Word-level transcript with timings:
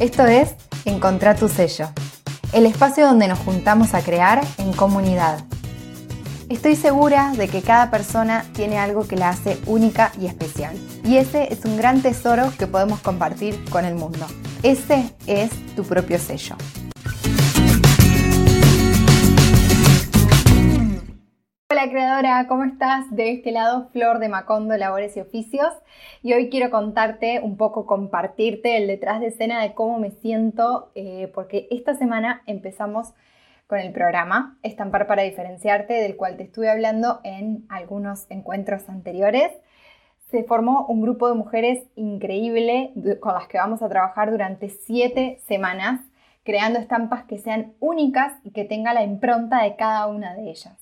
Esto 0.00 0.24
es 0.26 0.54
Encontrar 0.84 1.36
tu 1.36 1.48
sello, 1.48 1.88
el 2.52 2.64
espacio 2.64 3.04
donde 3.04 3.26
nos 3.26 3.40
juntamos 3.40 3.94
a 3.94 4.00
crear 4.00 4.40
en 4.56 4.72
comunidad. 4.72 5.44
Estoy 6.48 6.76
segura 6.76 7.32
de 7.36 7.48
que 7.48 7.62
cada 7.62 7.90
persona 7.90 8.44
tiene 8.54 8.78
algo 8.78 9.06
que 9.06 9.16
la 9.16 9.30
hace 9.30 9.58
única 9.66 10.12
y 10.18 10.26
especial. 10.26 10.76
Y 11.04 11.16
ese 11.16 11.52
es 11.52 11.64
un 11.64 11.76
gran 11.76 12.00
tesoro 12.00 12.52
que 12.56 12.68
podemos 12.68 13.00
compartir 13.00 13.62
con 13.70 13.84
el 13.84 13.96
mundo. 13.96 14.24
Ese 14.62 15.12
es 15.26 15.50
tu 15.74 15.82
propio 15.82 16.18
sello. 16.18 16.56
Hola 21.70 21.90
creadora, 21.90 22.46
¿cómo 22.48 22.64
estás? 22.64 23.10
De 23.10 23.30
este 23.30 23.52
lado, 23.52 23.90
Flor 23.92 24.20
de 24.20 24.30
Macondo, 24.30 24.74
Labores 24.78 25.14
y 25.18 25.20
Oficios. 25.20 25.70
Y 26.22 26.32
hoy 26.32 26.48
quiero 26.48 26.70
contarte 26.70 27.40
un 27.42 27.58
poco, 27.58 27.84
compartirte 27.84 28.78
el 28.78 28.86
detrás 28.86 29.20
de 29.20 29.26
escena 29.26 29.60
de 29.60 29.74
cómo 29.74 29.98
me 29.98 30.12
siento, 30.12 30.90
eh, 30.94 31.30
porque 31.34 31.68
esta 31.70 31.94
semana 31.94 32.42
empezamos 32.46 33.12
con 33.66 33.80
el 33.80 33.92
programa 33.92 34.56
Estampar 34.62 35.06
para 35.06 35.24
diferenciarte, 35.24 35.92
del 35.92 36.16
cual 36.16 36.38
te 36.38 36.44
estuve 36.44 36.70
hablando 36.70 37.20
en 37.22 37.66
algunos 37.68 38.24
encuentros 38.30 38.88
anteriores. 38.88 39.52
Se 40.30 40.44
formó 40.44 40.86
un 40.86 41.02
grupo 41.02 41.28
de 41.28 41.34
mujeres 41.34 41.84
increíble 41.96 42.94
con 43.20 43.34
las 43.34 43.46
que 43.46 43.58
vamos 43.58 43.82
a 43.82 43.90
trabajar 43.90 44.30
durante 44.30 44.70
siete 44.70 45.38
semanas, 45.46 46.00
creando 46.44 46.78
estampas 46.78 47.24
que 47.24 47.36
sean 47.36 47.74
únicas 47.78 48.32
y 48.42 48.52
que 48.52 48.64
tenga 48.64 48.94
la 48.94 49.02
impronta 49.02 49.62
de 49.64 49.76
cada 49.76 50.06
una 50.06 50.34
de 50.34 50.48
ellas 50.48 50.77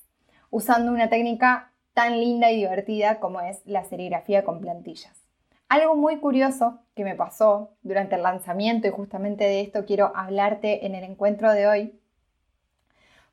usando 0.50 0.92
una 0.92 1.09
técnica 1.09 1.73
tan 1.95 2.20
linda 2.20 2.50
y 2.50 2.56
divertida 2.56 3.20
como 3.20 3.41
es 3.41 3.62
la 3.64 3.84
serigrafía 3.84 4.45
con 4.45 4.60
plantillas. 4.60 5.22
Algo 5.69 5.96
muy 5.96 6.19
curioso 6.19 6.80
que 6.95 7.05
me 7.05 7.14
pasó 7.14 7.70
durante 7.82 8.14
el 8.14 8.22
lanzamiento 8.22 8.86
y 8.86 8.91
justamente 8.91 9.44
de 9.44 9.62
esto 9.62 9.84
quiero 9.84 10.12
hablarte 10.14 10.86
en 10.86 10.94
el 10.94 11.05
encuentro 11.05 11.52
de 11.52 11.67
hoy 11.67 12.00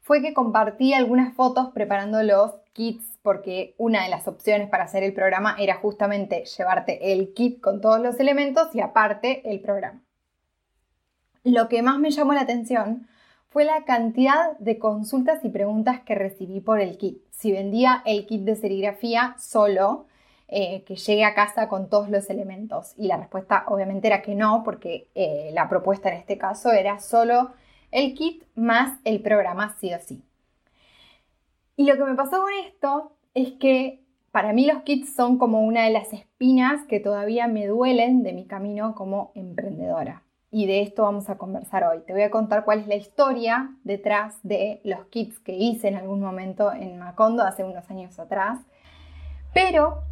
fue 0.03 0.21
que 0.21 0.33
compartí 0.33 0.93
algunas 0.93 1.33
fotos 1.33 1.69
preparando 1.73 2.21
los 2.23 2.51
kits 2.73 3.17
porque 3.21 3.73
una 3.77 4.03
de 4.03 4.09
las 4.09 4.27
opciones 4.27 4.69
para 4.69 4.83
hacer 4.83 5.01
el 5.01 5.13
programa 5.13 5.55
era 5.57 5.75
justamente 5.75 6.43
llevarte 6.45 7.13
el 7.13 7.33
kit 7.33 7.61
con 7.61 7.79
todos 7.79 8.01
los 8.01 8.19
elementos 8.19 8.75
y 8.75 8.81
aparte 8.81 9.49
el 9.49 9.61
programa. 9.61 10.01
Lo 11.45 11.69
que 11.69 11.81
más 11.81 11.99
me 11.99 12.11
llamó 12.11 12.33
la 12.33 12.41
atención 12.41 13.07
fue 13.53 13.65
la 13.65 13.85
cantidad 13.85 14.57
de 14.57 14.79
consultas 14.79 15.45
y 15.45 15.49
preguntas 15.49 16.01
que 16.01 16.15
recibí 16.15 16.59
por 16.59 16.79
el 16.79 16.97
kit. 16.97 17.21
Si 17.29 17.51
vendía 17.51 18.01
el 18.03 18.25
kit 18.25 18.41
de 18.41 18.55
serigrafía 18.55 19.35
solo, 19.37 20.07
eh, 20.47 20.83
que 20.85 20.95
llegue 20.95 21.23
a 21.23 21.35
casa 21.35 21.69
con 21.69 21.87
todos 21.87 22.09
los 22.09 22.31
elementos. 22.31 22.95
Y 22.97 23.05
la 23.05 23.17
respuesta 23.17 23.65
obviamente 23.67 24.07
era 24.07 24.23
que 24.23 24.33
no, 24.33 24.63
porque 24.65 25.11
eh, 25.13 25.51
la 25.53 25.69
propuesta 25.69 26.09
en 26.09 26.17
este 26.17 26.39
caso 26.39 26.71
era 26.71 26.99
solo 26.99 27.51
el 27.91 28.15
kit 28.15 28.43
más 28.55 28.99
el 29.03 29.21
programa 29.21 29.77
sí 29.79 29.93
o 29.93 29.99
sí. 29.99 30.23
Y 31.75 31.85
lo 31.85 31.95
que 31.95 32.05
me 32.05 32.15
pasó 32.15 32.41
con 32.41 32.53
esto 32.65 33.15
es 33.35 33.51
que 33.59 34.03
para 34.31 34.51
mí 34.51 34.65
los 34.65 34.81
kits 34.81 35.13
son 35.13 35.37
como 35.37 35.61
una 35.61 35.83
de 35.83 35.91
las 35.91 36.11
espinas 36.11 36.87
que 36.87 36.99
todavía 36.99 37.47
me 37.47 37.67
duelen 37.67 38.23
de 38.23 38.33
mi 38.33 38.47
camino 38.47 38.95
como 38.95 39.31
emprendedora 39.35 40.23
y 40.53 40.67
de 40.67 40.83
esto 40.83 41.01
vamos 41.01 41.31
a 41.31 41.37
conversar 41.39 41.83
hoy. 41.83 42.01
Te 42.05 42.13
voy 42.13 42.21
a 42.21 42.29
contar 42.29 42.63
cuál 42.63 42.81
es 42.81 42.87
la 42.87 42.93
historia 42.93 43.71
detrás 43.83 44.37
de 44.43 44.81
los 44.83 45.03
kits 45.07 45.39
que 45.39 45.55
hice 45.55 45.87
en 45.87 45.95
algún 45.95 46.21
momento 46.21 46.71
en 46.71 46.99
Macondo 46.99 47.41
hace 47.41 47.63
unos 47.63 47.89
años 47.89 48.19
atrás. 48.19 48.59
Pero, 49.51 50.03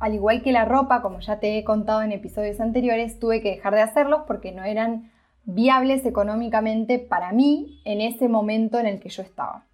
al 0.00 0.12
igual 0.12 0.42
que 0.42 0.50
la 0.50 0.64
ropa, 0.64 1.02
como 1.02 1.20
ya 1.20 1.38
te 1.38 1.56
he 1.56 1.62
contado 1.62 2.02
en 2.02 2.10
episodios 2.10 2.58
anteriores, 2.58 3.20
tuve 3.20 3.42
que 3.42 3.52
dejar 3.52 3.76
de 3.76 3.82
hacerlos 3.82 4.22
porque 4.26 4.50
no 4.50 4.64
eran 4.64 5.12
viables 5.44 6.04
económicamente 6.04 6.98
para 6.98 7.30
mí 7.30 7.80
en 7.84 8.00
ese 8.00 8.28
momento 8.28 8.80
en 8.80 8.86
el 8.86 8.98
que 8.98 9.10
yo 9.10 9.22
estaba. 9.22 9.66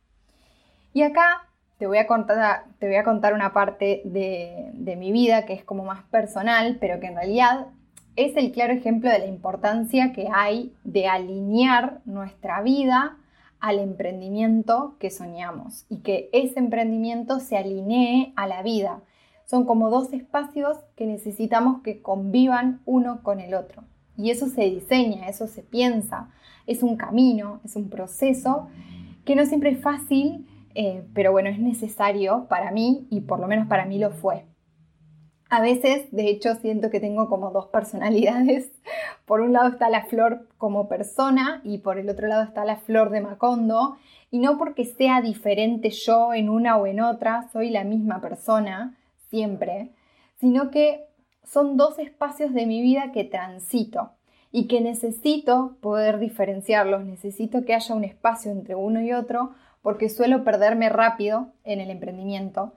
Y 0.93 1.05
acá 1.05 1.49
te 1.79 1.87
voy 1.87 1.97
a 1.97 2.07
contar, 2.07 2.65
te 2.81 2.87
voy 2.87 2.97
a 2.97 3.05
contar 3.05 3.33
una 3.33 3.55
parte 3.55 4.03
de, 4.05 4.73
de 4.75 4.97
mi 4.97 5.11
vida 5.11 5.47
que 5.47 5.55
es 5.55 5.65
como 5.65 5.85
más 5.85 6.03
personal, 6.11 6.77
pero 6.79 7.01
que 7.01 7.07
en 7.07 7.15
realidad 7.15 7.69
es 8.27 8.37
el 8.37 8.53
claro 8.53 8.75
ejemplo 8.75 9.09
de 9.11 9.19
la 9.19 9.27
importancia 9.27 10.13
que 10.13 10.29
hay 10.31 10.75
de 10.85 11.07
alinear 11.07 12.03
nuestra 12.05 12.61
vida 12.61 13.17
al 13.61 13.79
emprendimiento 13.79 14.97
que 14.99 15.11
soñamos 15.11 15.87
y 15.89 16.01
que 16.01 16.29
ese 16.35 16.59
emprendimiento 16.59 17.41
se 17.41 17.57
alinee 17.57 18.35
a 18.37 18.47
la 18.47 18.63
vida. 18.63 19.01
Son 19.47 19.65
como 19.65 19.89
dos 19.89 20.13
espacios 20.13 20.77
que 20.97 21.07
necesitamos 21.07 21.81
que 21.83 22.03
convivan 22.03 22.83
uno 22.85 23.23
con 23.23 23.41
el 23.41 23.55
otro. 23.55 23.85
Y 24.19 24.31
eso 24.31 24.49
se 24.49 24.65
diseña, 24.65 25.27
eso 25.29 25.47
se 25.47 25.63
piensa, 25.63 26.29
es 26.67 26.83
un 26.83 26.99
camino, 26.99 27.61
es 27.65 27.75
un 27.75 27.89
proceso 27.89 28.69
que 29.25 29.35
no 29.35 29.47
siempre 29.47 29.71
es 29.71 29.81
fácil, 29.81 30.47
eh, 30.75 31.05
pero 31.15 31.33
bueno, 31.33 31.49
es 31.49 31.59
necesario 31.59 32.47
para 32.51 32.71
mí 32.71 33.07
y 33.09 33.23
por 33.23 33.41
lo 33.41 33.49
menos 33.49 33.67
para 33.67 33.87
mí 33.87 33.99
lo 33.99 34.11
fue. 34.11 34.45
A 35.53 35.61
veces, 35.61 36.09
de 36.12 36.31
hecho, 36.31 36.55
siento 36.55 36.91
que 36.91 37.00
tengo 37.00 37.28
como 37.28 37.50
dos 37.50 37.66
personalidades. 37.66 38.71
Por 39.27 39.41
un 39.41 39.53
lado 39.53 39.69
está 39.69 39.91
la 39.91 40.05
flor 40.05 40.47
como 40.59 40.88
persona 40.88 41.61
y 41.65 41.78
por 41.78 41.99
el 41.99 42.09
otro 42.09 42.28
lado 42.28 42.44
está 42.44 42.65
la 42.65 42.77
flor 42.77 43.11
de 43.11 43.21
Macondo. 43.21 43.97
Y 44.31 44.39
no 44.39 44.59
porque 44.59 44.84
sea 44.84 45.21
diferente 45.21 45.91
yo 45.91 46.34
en 46.34 46.49
una 46.49 46.77
o 46.77 46.87
en 46.87 47.00
otra, 47.00 47.49
soy 47.53 47.71
la 47.71 47.83
misma 47.83 48.21
persona 48.21 48.97
siempre, 49.28 49.91
sino 50.39 50.71
que 50.71 51.05
son 51.43 51.77
dos 51.77 51.99
espacios 51.99 52.55
de 52.55 52.66
mi 52.66 52.81
vida 52.81 53.10
que 53.12 53.25
transito 53.25 54.12
y 54.53 54.69
que 54.69 54.81
necesito 54.81 55.77
poder 55.81 56.21
diferenciarlos, 56.21 57.05
necesito 57.05 57.65
que 57.65 57.75
haya 57.75 57.94
un 57.94 58.05
espacio 58.05 58.53
entre 58.53 58.77
uno 58.77 59.00
y 59.00 59.12
otro 59.12 59.50
porque 59.83 60.09
suelo 60.09 60.44
perderme 60.44 60.89
rápido 60.89 61.49
en 61.65 61.81
el 61.81 61.91
emprendimiento 61.91 62.72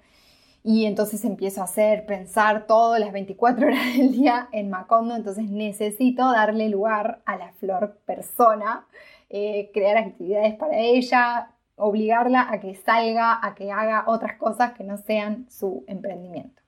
y 0.63 0.85
entonces 0.85 1.25
empiezo 1.25 1.61
a 1.61 1.65
hacer, 1.65 2.05
pensar 2.05 2.65
todas 2.65 2.99
las 2.99 3.11
24 3.11 3.67
horas 3.67 3.97
del 3.97 4.11
día 4.13 4.47
en 4.51 4.69
Macondo, 4.69 5.15
entonces 5.15 5.49
necesito 5.49 6.31
darle 6.31 6.69
lugar 6.69 7.21
a 7.25 7.35
la 7.35 7.51
flor 7.53 7.99
persona, 8.05 8.87
eh, 9.29 9.71
crear 9.73 9.97
actividades 9.97 10.55
para 10.55 10.77
ella, 10.77 11.51
obligarla 11.75 12.47
a 12.49 12.59
que 12.59 12.75
salga, 12.75 13.39
a 13.45 13.55
que 13.55 13.71
haga 13.71 14.05
otras 14.07 14.37
cosas 14.37 14.73
que 14.73 14.83
no 14.83 14.97
sean 14.97 15.45
su 15.49 15.83
emprendimiento. 15.87 16.62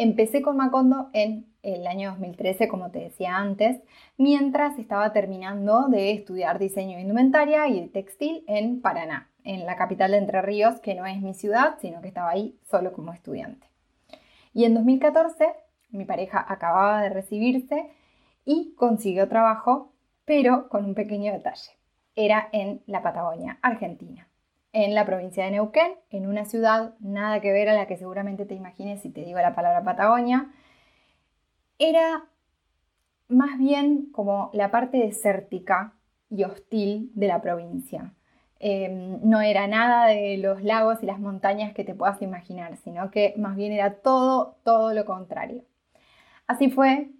Empecé 0.00 0.42
con 0.42 0.56
Macondo 0.56 1.10
en 1.12 1.52
el 1.64 1.84
año 1.88 2.10
2013, 2.10 2.68
como 2.68 2.92
te 2.92 3.00
decía 3.00 3.36
antes, 3.36 3.82
mientras 4.16 4.78
estaba 4.78 5.12
terminando 5.12 5.88
de 5.88 6.12
estudiar 6.12 6.60
diseño 6.60 6.94
de 6.94 7.02
indumentaria 7.02 7.66
y 7.66 7.80
de 7.80 7.88
textil 7.88 8.44
en 8.46 8.80
Paraná 8.80 9.28
en 9.42 9.66
la 9.66 9.74
capital 9.74 10.12
de 10.12 10.18
Entre 10.18 10.40
Ríos, 10.40 10.78
que 10.78 10.94
no 10.94 11.04
es 11.04 11.20
mi 11.20 11.34
ciudad, 11.34 11.78
sino 11.80 12.00
que 12.00 12.06
estaba 12.06 12.30
ahí 12.30 12.56
solo 12.70 12.92
como 12.92 13.12
estudiante. 13.12 13.66
Y 14.54 14.66
en 14.66 14.74
2014 14.74 15.48
mi 15.90 16.04
pareja 16.04 16.46
acababa 16.48 17.02
de 17.02 17.08
recibirse 17.08 17.90
y 18.44 18.74
consiguió 18.76 19.28
trabajo, 19.28 19.92
pero 20.24 20.68
con 20.68 20.84
un 20.84 20.94
pequeño 20.94 21.32
detalle. 21.32 21.72
Era 22.14 22.48
en 22.52 22.82
la 22.86 23.02
Patagonia, 23.02 23.58
Argentina, 23.62 24.27
en 24.72 24.94
la 24.94 25.06
provincia 25.06 25.44
de 25.44 25.52
Neuquén, 25.52 25.92
en 26.10 26.26
una 26.26 26.44
ciudad 26.44 26.94
nada 27.00 27.40
que 27.40 27.52
ver 27.52 27.68
a 27.68 27.74
la 27.74 27.86
que 27.86 27.96
seguramente 27.96 28.44
te 28.44 28.54
imagines 28.54 29.02
si 29.02 29.10
te 29.10 29.24
digo 29.24 29.38
la 29.38 29.54
palabra 29.54 29.82
Patagonia. 29.82 30.50
Era 31.78 32.24
más 33.28 33.58
bien 33.58 34.10
como 34.12 34.50
la 34.52 34.70
parte 34.70 34.98
desértica 34.98 35.94
y 36.30 36.44
hostil 36.44 37.10
de 37.14 37.28
la 37.28 37.40
provincia. 37.40 38.14
Em, 38.60 39.20
no 39.22 39.40
era 39.40 39.66
nada 39.68 40.06
de 40.06 40.36
los 40.38 40.62
lagos 40.62 41.02
y 41.02 41.06
las 41.06 41.20
montañas 41.20 41.72
que 41.74 41.84
te 41.84 41.94
puedas 41.94 42.20
imaginar, 42.22 42.76
sino 42.78 43.10
que 43.10 43.34
más 43.36 43.56
bien 43.56 43.72
era 43.72 43.94
todo, 43.94 44.56
todo 44.64 44.92
lo 44.92 45.04
contrario. 45.04 45.64
Así 46.46 46.70
fue 46.70 47.10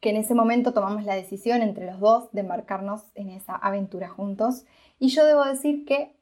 que 0.00 0.10
en 0.10 0.16
ese 0.16 0.34
momento 0.34 0.72
tomamos 0.72 1.04
la 1.04 1.14
decisión 1.14 1.62
entre 1.62 1.86
los 1.86 2.00
dos 2.00 2.32
de 2.32 2.40
embarcarnos 2.40 3.04
en 3.14 3.30
esa 3.30 3.54
aventura 3.54 4.08
juntos 4.08 4.64
y 4.98 5.08
yo 5.08 5.24
debo 5.24 5.44
decir 5.44 5.84
que 5.84 6.17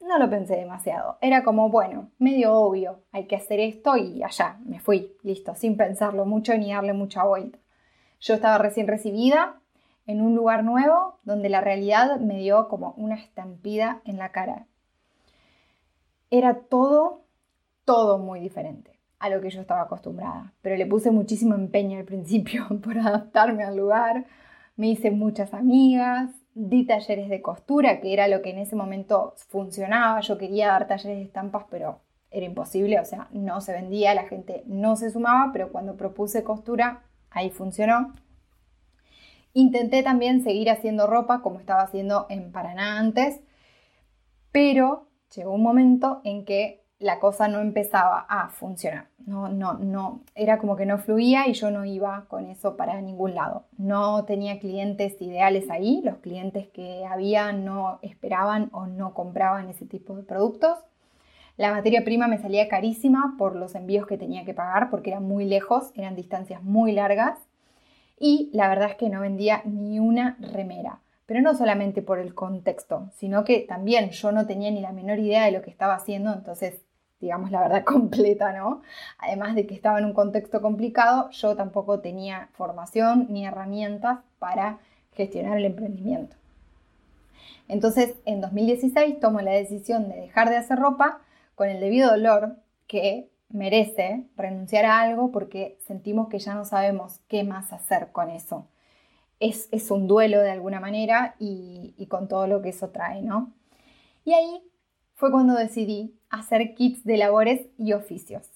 no 0.00 0.18
lo 0.18 0.30
pensé 0.30 0.56
demasiado. 0.56 1.18
Era 1.20 1.42
como, 1.42 1.70
bueno, 1.70 2.10
medio 2.18 2.54
obvio, 2.54 3.00
hay 3.12 3.26
que 3.26 3.36
hacer 3.36 3.60
esto 3.60 3.96
y 3.96 4.22
allá, 4.22 4.58
me 4.64 4.80
fui, 4.80 5.16
listo, 5.22 5.54
sin 5.54 5.76
pensarlo 5.76 6.26
mucho 6.26 6.56
ni 6.56 6.72
darle 6.72 6.92
mucha 6.92 7.24
vuelta. 7.24 7.58
Yo 8.20 8.34
estaba 8.34 8.58
recién 8.58 8.86
recibida, 8.86 9.60
en 10.06 10.20
un 10.20 10.34
lugar 10.34 10.64
nuevo 10.64 11.18
donde 11.24 11.48
la 11.48 11.60
realidad 11.60 12.20
me 12.20 12.38
dio 12.38 12.68
como 12.68 12.92
una 12.96 13.16
estampida 13.16 14.02
en 14.04 14.18
la 14.18 14.32
cara. 14.32 14.66
Era 16.30 16.54
todo, 16.54 17.22
todo 17.84 18.18
muy 18.18 18.40
diferente 18.40 18.98
a 19.18 19.30
lo 19.30 19.40
que 19.40 19.50
yo 19.50 19.60
estaba 19.60 19.82
acostumbrada, 19.82 20.52
pero 20.60 20.76
le 20.76 20.86
puse 20.86 21.10
muchísimo 21.10 21.54
empeño 21.54 21.98
al 21.98 22.04
principio 22.04 22.66
por 22.82 22.98
adaptarme 22.98 23.64
al 23.64 23.76
lugar, 23.76 24.26
me 24.76 24.88
hice 24.88 25.10
muchas 25.10 25.54
amigas, 25.54 26.30
di 26.54 26.86
talleres 26.86 27.28
de 27.28 27.42
costura, 27.42 28.00
que 28.00 28.12
era 28.12 28.28
lo 28.28 28.40
que 28.40 28.50
en 28.50 28.58
ese 28.58 28.76
momento 28.76 29.34
funcionaba, 29.48 30.20
yo 30.20 30.38
quería 30.38 30.68
dar 30.68 30.86
talleres 30.86 31.18
de 31.18 31.24
estampas, 31.24 31.64
pero 31.68 32.00
era 32.30 32.46
imposible, 32.46 32.98
o 33.00 33.04
sea, 33.04 33.28
no 33.32 33.60
se 33.60 33.72
vendía, 33.72 34.14
la 34.14 34.24
gente 34.24 34.62
no 34.66 34.96
se 34.96 35.10
sumaba, 35.10 35.50
pero 35.52 35.70
cuando 35.70 35.96
propuse 35.96 36.44
costura, 36.44 37.02
ahí 37.30 37.50
funcionó. 37.50 38.14
Intenté 39.52 40.02
también 40.02 40.42
seguir 40.42 40.70
haciendo 40.70 41.06
ropa 41.06 41.42
como 41.42 41.60
estaba 41.60 41.82
haciendo 41.82 42.26
en 42.28 42.50
Paraná 42.50 42.98
antes, 42.98 43.40
pero 44.50 45.08
llegó 45.34 45.52
un 45.52 45.62
momento 45.62 46.20
en 46.24 46.44
que 46.44 46.83
la 47.04 47.20
cosa 47.20 47.48
no 47.48 47.60
empezaba 47.60 48.24
a 48.30 48.48
funcionar. 48.48 49.08
No, 49.26 49.50
no, 49.50 49.74
no, 49.74 50.22
era 50.34 50.56
como 50.56 50.74
que 50.74 50.86
no 50.86 50.96
fluía 50.96 51.46
y 51.46 51.52
yo 51.52 51.70
no 51.70 51.84
iba 51.84 52.24
con 52.28 52.46
eso 52.46 52.78
para 52.78 52.98
ningún 53.02 53.34
lado. 53.34 53.64
No 53.76 54.24
tenía 54.24 54.58
clientes 54.58 55.20
ideales 55.20 55.68
ahí, 55.68 56.00
los 56.02 56.16
clientes 56.16 56.66
que 56.68 57.04
había 57.04 57.52
no 57.52 57.98
esperaban 58.00 58.70
o 58.72 58.86
no 58.86 59.12
compraban 59.12 59.68
ese 59.68 59.84
tipo 59.84 60.16
de 60.16 60.22
productos. 60.22 60.78
La 61.58 61.72
materia 61.72 62.04
prima 62.04 62.26
me 62.26 62.38
salía 62.38 62.68
carísima 62.68 63.34
por 63.36 63.54
los 63.54 63.74
envíos 63.74 64.06
que 64.06 64.16
tenía 64.16 64.46
que 64.46 64.54
pagar 64.54 64.88
porque 64.88 65.10
eran 65.10 65.28
muy 65.28 65.44
lejos, 65.44 65.92
eran 65.96 66.16
distancias 66.16 66.62
muy 66.62 66.92
largas 66.92 67.38
y 68.18 68.48
la 68.54 68.66
verdad 68.70 68.88
es 68.88 68.96
que 68.96 69.10
no 69.10 69.20
vendía 69.20 69.60
ni 69.66 69.98
una 69.98 70.38
remera. 70.40 71.00
Pero 71.26 71.40
no 71.40 71.54
solamente 71.54 72.02
por 72.02 72.18
el 72.18 72.34
contexto, 72.34 73.10
sino 73.16 73.44
que 73.44 73.60
también 73.60 74.10
yo 74.10 74.30
no 74.32 74.46
tenía 74.46 74.70
ni 74.70 74.80
la 74.80 74.92
menor 74.92 75.18
idea 75.18 75.44
de 75.44 75.52
lo 75.52 75.62
que 75.62 75.70
estaba 75.70 75.94
haciendo, 75.94 76.32
entonces, 76.32 76.83
digamos 77.24 77.50
la 77.50 77.62
verdad 77.62 77.84
completa, 77.84 78.52
¿no? 78.52 78.82
Además 79.18 79.54
de 79.54 79.66
que 79.66 79.74
estaba 79.74 79.98
en 79.98 80.04
un 80.04 80.12
contexto 80.12 80.60
complicado, 80.60 81.30
yo 81.30 81.56
tampoco 81.56 82.00
tenía 82.00 82.48
formación 82.52 83.26
ni 83.30 83.46
herramientas 83.46 84.20
para 84.38 84.78
gestionar 85.12 85.58
el 85.58 85.64
emprendimiento. 85.64 86.36
Entonces, 87.66 88.14
en 88.26 88.42
2016 88.42 89.20
tomo 89.20 89.40
la 89.40 89.52
decisión 89.52 90.08
de 90.08 90.16
dejar 90.16 90.50
de 90.50 90.56
hacer 90.56 90.78
ropa 90.78 91.20
con 91.54 91.68
el 91.68 91.80
debido 91.80 92.10
dolor 92.10 92.56
que 92.86 93.30
merece 93.48 94.24
renunciar 94.36 94.84
a 94.84 95.00
algo 95.00 95.32
porque 95.32 95.78
sentimos 95.86 96.28
que 96.28 96.38
ya 96.38 96.54
no 96.54 96.64
sabemos 96.64 97.20
qué 97.28 97.42
más 97.42 97.72
hacer 97.72 98.12
con 98.12 98.28
eso. 98.28 98.68
Es, 99.40 99.90
un 99.90 100.06
duelo 100.06 100.40
de 100.40 100.50
alguna 100.50 100.80
manera 100.80 101.36
y, 101.38 101.94
y 101.96 102.06
con 102.06 102.28
todo 102.28 102.46
lo 102.46 102.60
que 102.62 102.70
eso 102.70 102.90
trae, 102.90 103.22
¿no? 103.22 103.52
Y 104.24 104.32
ahí 104.32 104.62
fue 105.14 105.30
cuando 105.30 105.54
decidí 105.54 106.14
hacer 106.30 106.74
kits 106.74 107.04
de 107.04 107.16
labores 107.16 107.66
y 107.78 107.92
oficios. 107.92 108.50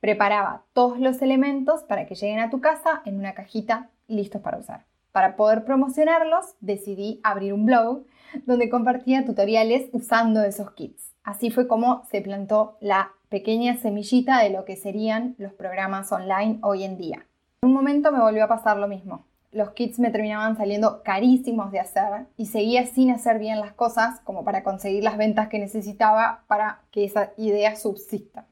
Preparaba 0.00 0.64
todos 0.72 0.98
los 0.98 1.22
elementos 1.22 1.82
para 1.84 2.06
que 2.06 2.14
lleguen 2.14 2.40
a 2.40 2.50
tu 2.50 2.60
casa 2.60 3.02
en 3.04 3.18
una 3.18 3.34
cajita 3.34 3.90
listos 4.08 4.40
para 4.40 4.58
usar. 4.58 4.84
Para 5.12 5.36
poder 5.36 5.64
promocionarlos, 5.64 6.54
decidí 6.60 7.20
abrir 7.22 7.52
un 7.52 7.66
blog 7.66 8.04
donde 8.46 8.70
compartía 8.70 9.24
tutoriales 9.24 9.88
usando 9.92 10.42
esos 10.42 10.70
kits. 10.72 11.12
Así 11.22 11.50
fue 11.50 11.68
como 11.68 12.04
se 12.10 12.20
plantó 12.22 12.76
la 12.80 13.12
pequeña 13.28 13.76
semillita 13.76 14.42
de 14.42 14.50
lo 14.50 14.64
que 14.64 14.76
serían 14.76 15.34
los 15.38 15.52
programas 15.52 16.10
online 16.12 16.58
hoy 16.62 16.84
en 16.84 16.96
día. 16.96 17.26
En 17.62 17.68
un 17.68 17.74
momento 17.74 18.10
me 18.10 18.20
volvió 18.20 18.44
a 18.44 18.48
pasar 18.48 18.76
lo 18.78 18.88
mismo. 18.88 19.26
Los 19.52 19.70
kits 19.72 19.98
me 19.98 20.10
terminaban 20.10 20.56
saliendo 20.56 21.02
carísimos 21.02 21.72
de 21.72 21.80
hacer 21.80 22.26
y 22.36 22.46
seguía 22.46 22.86
sin 22.86 23.10
hacer 23.10 23.38
bien 23.38 23.60
las 23.60 23.72
cosas 23.72 24.20
como 24.20 24.44
para 24.44 24.62
conseguir 24.62 25.02
las 25.02 25.16
ventas 25.16 25.48
que 25.48 25.58
necesitaba 25.58 26.44
para 26.46 26.82
que 26.90 27.04
esa 27.04 27.32
idea 27.36 27.74
subsista. 27.76 28.46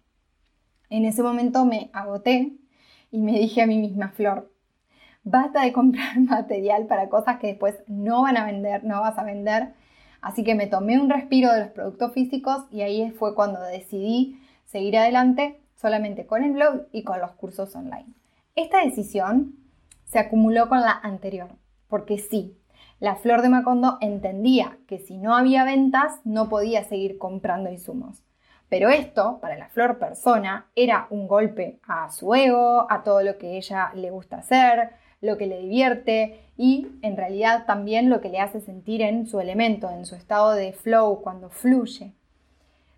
En 0.91 1.05
ese 1.05 1.23
momento 1.23 1.65
me 1.65 1.91
agoté 1.93 2.53
y 3.11 3.21
me 3.21 3.33
dije 3.33 3.63
a 3.63 3.67
mí 3.67 3.79
misma, 3.79 4.09
Flor, 4.11 4.53
basta 5.23 5.63
de 5.63 5.73
comprar 5.73 6.19
material 6.21 6.87
para 6.87 7.09
cosas 7.09 7.39
que 7.39 7.49
después 7.49 7.77
no 7.87 8.23
van 8.23 8.37
a 8.37 8.47
vender, 8.47 8.85
no 8.85 9.01
vas 9.01 9.19
a 9.19 9.25
vender 9.25 9.75
Así 10.21 10.43
que 10.45 10.55
me 10.55 10.67
tomé 10.67 10.99
un 10.99 11.11
respiro 11.11 11.53
de 11.53 11.61
los 11.61 11.71
productos 11.71 12.13
físicos 12.13 12.65
y 12.71 12.83
ahí 12.83 13.11
fue 13.13 13.35
cuando 13.35 13.61
decidí 13.63 14.41
seguir 14.65 14.99
adelante 14.99 15.61
solamente 15.77 16.27
con 16.27 16.43
el 16.43 16.53
blog 16.53 16.87
y 16.93 17.05
con 17.05 17.21
los 17.21 17.33
cursos 17.33 17.75
online. 17.77 18.07
Esta 18.57 18.85
decisión 18.85 19.55
se 20.09 20.19
acumuló 20.19 20.69
con 20.69 20.81
la 20.81 20.93
anterior, 21.03 21.51
porque 21.89 22.19
sí, 22.19 22.57
la 22.99 23.17
flor 23.17 23.43
de 23.43 23.49
Macondo 23.49 23.99
entendía 24.01 24.79
que 24.89 24.99
si 24.99 25.19
no 25.19 25.37
había 25.37 25.65
ventas 25.65 26.21
no 26.25 26.49
podía 26.49 26.83
seguir 26.85 27.19
comprando 27.19 27.71
insumos. 27.71 28.25
Pero 28.69 28.91
esto, 28.91 29.39
para 29.41 29.57
la 29.57 29.69
flor 29.69 29.99
persona, 29.99 30.67
era 30.75 31.07
un 31.11 31.29
golpe 31.29 31.79
a 31.87 32.11
su 32.11 32.35
ego, 32.35 32.87
a 32.91 33.03
todo 33.03 33.23
lo 33.23 33.39
que 33.39 33.57
ella 33.57 33.93
le 33.95 34.11
gusta 34.11 34.39
hacer, 34.39 34.91
lo 35.21 35.37
que 35.37 35.47
le 35.47 35.61
divierte 35.61 36.41
y 36.57 36.89
en 37.03 37.17
realidad 37.17 37.65
también 37.67 38.11
lo 38.11 38.21
que 38.21 38.29
le 38.29 38.41
hace 38.41 38.61
sentir 38.61 39.01
en 39.03 39.27
su 39.27 39.41
elemento, 39.41 39.91
en 39.91 40.05
su 40.05 40.17
estado 40.17 40.53
de 40.53 40.73
flow, 40.73 41.23
cuando 41.23 41.51
fluye. 41.51 42.13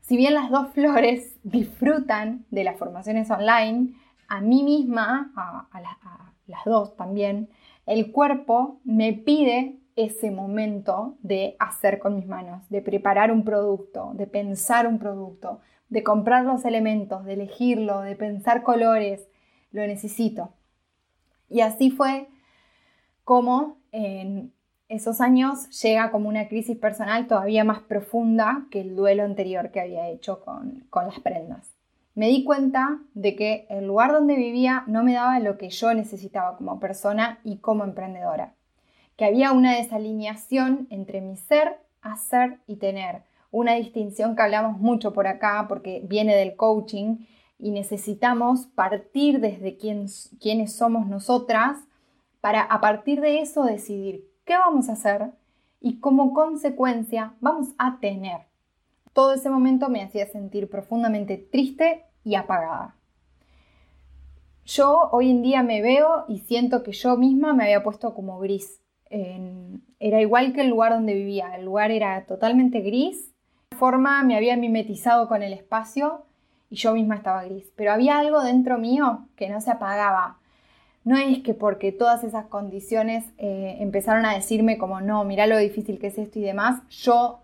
Si 0.00 0.16
bien 0.16 0.34
las 0.34 0.50
dos 0.50 0.72
flores 0.72 1.36
disfrutan 1.44 2.44
de 2.50 2.64
las 2.64 2.78
formaciones 2.78 3.30
online, 3.30 3.94
a 4.28 4.40
mí 4.40 4.62
misma, 4.62 5.32
a, 5.36 6.29
las 6.50 6.64
dos 6.64 6.96
también, 6.96 7.48
el 7.86 8.12
cuerpo 8.12 8.80
me 8.84 9.12
pide 9.12 9.80
ese 9.96 10.30
momento 10.30 11.16
de 11.22 11.56
hacer 11.58 11.98
con 11.98 12.16
mis 12.16 12.26
manos, 12.26 12.68
de 12.68 12.82
preparar 12.82 13.32
un 13.32 13.44
producto, 13.44 14.12
de 14.14 14.26
pensar 14.26 14.86
un 14.86 14.98
producto, 14.98 15.60
de 15.88 16.02
comprar 16.02 16.44
los 16.44 16.64
elementos, 16.64 17.24
de 17.24 17.34
elegirlo, 17.34 18.00
de 18.00 18.16
pensar 18.16 18.62
colores, 18.62 19.28
lo 19.72 19.86
necesito. 19.86 20.50
Y 21.48 21.60
así 21.60 21.90
fue 21.90 22.28
como 23.24 23.78
en 23.92 24.52
esos 24.88 25.20
años 25.20 25.68
llega 25.82 26.10
como 26.10 26.28
una 26.28 26.48
crisis 26.48 26.76
personal 26.76 27.26
todavía 27.26 27.64
más 27.64 27.80
profunda 27.80 28.66
que 28.70 28.80
el 28.80 28.96
duelo 28.96 29.24
anterior 29.24 29.70
que 29.70 29.80
había 29.80 30.08
hecho 30.08 30.40
con, 30.44 30.86
con 30.90 31.06
las 31.06 31.20
prendas. 31.20 31.79
Me 32.20 32.28
di 32.28 32.44
cuenta 32.44 33.00
de 33.14 33.34
que 33.34 33.66
el 33.70 33.86
lugar 33.86 34.12
donde 34.12 34.36
vivía 34.36 34.84
no 34.86 35.02
me 35.02 35.14
daba 35.14 35.40
lo 35.40 35.56
que 35.56 35.70
yo 35.70 35.94
necesitaba 35.94 36.58
como 36.58 36.78
persona 36.78 37.40
y 37.44 37.60
como 37.60 37.82
emprendedora, 37.82 38.52
que 39.16 39.24
había 39.24 39.52
una 39.52 39.74
desalineación 39.74 40.86
entre 40.90 41.22
mi 41.22 41.38
ser, 41.38 41.78
hacer 42.02 42.58
y 42.66 42.76
tener, 42.76 43.22
una 43.50 43.72
distinción 43.72 44.36
que 44.36 44.42
hablamos 44.42 44.78
mucho 44.78 45.14
por 45.14 45.26
acá 45.26 45.64
porque 45.66 46.02
viene 46.04 46.36
del 46.36 46.56
coaching 46.56 47.24
y 47.58 47.70
necesitamos 47.70 48.66
partir 48.66 49.40
desde 49.40 49.78
quién, 49.78 50.04
quiénes 50.42 50.74
somos 50.74 51.06
nosotras 51.06 51.78
para 52.42 52.60
a 52.60 52.82
partir 52.82 53.22
de 53.22 53.40
eso 53.40 53.64
decidir 53.64 54.28
qué 54.44 54.58
vamos 54.58 54.90
a 54.90 54.92
hacer 54.92 55.30
y 55.80 56.00
como 56.00 56.34
consecuencia 56.34 57.32
vamos 57.40 57.68
a 57.78 57.98
tener. 57.98 58.42
Todo 59.14 59.32
ese 59.32 59.48
momento 59.48 59.88
me 59.88 60.02
hacía 60.02 60.26
sentir 60.26 60.68
profundamente 60.68 61.38
triste 61.38 62.04
y 62.24 62.34
apagada. 62.34 62.94
Yo 64.64 65.08
hoy 65.10 65.30
en 65.30 65.42
día 65.42 65.62
me 65.62 65.82
veo 65.82 66.24
y 66.28 66.38
siento 66.38 66.82
que 66.82 66.92
yo 66.92 67.16
misma 67.16 67.54
me 67.54 67.64
había 67.64 67.82
puesto 67.82 68.14
como 68.14 68.38
gris. 68.38 68.80
era 69.98 70.20
igual 70.20 70.52
que 70.52 70.60
el 70.60 70.68
lugar 70.68 70.92
donde 70.92 71.14
vivía. 71.14 71.56
El 71.56 71.64
lugar 71.64 71.90
era 71.90 72.24
totalmente 72.26 72.80
gris. 72.80 73.32
De 73.70 73.76
forma 73.76 74.22
me 74.22 74.36
había 74.36 74.56
mimetizado 74.56 75.26
con 75.28 75.42
el 75.42 75.52
espacio 75.52 76.24
y 76.70 76.76
yo 76.76 76.94
misma 76.94 77.16
estaba 77.16 77.42
gris. 77.44 77.72
Pero 77.74 77.92
había 77.92 78.18
algo 78.18 78.42
dentro 78.42 78.78
mío 78.78 79.26
que 79.34 79.48
no 79.48 79.60
se 79.60 79.72
apagaba. 79.72 80.38
No 81.02 81.16
es 81.16 81.40
que 81.40 81.54
porque 81.54 81.92
todas 81.92 82.22
esas 82.24 82.46
condiciones 82.46 83.24
eh, 83.38 83.78
empezaron 83.80 84.26
a 84.26 84.34
decirme 84.34 84.78
como, 84.78 85.00
no, 85.00 85.24
mira 85.24 85.46
lo 85.46 85.58
difícil 85.58 85.98
que 85.98 86.08
es 86.08 86.18
esto 86.18 86.38
y 86.38 86.42
demás, 86.42 86.82
yo 86.90 87.39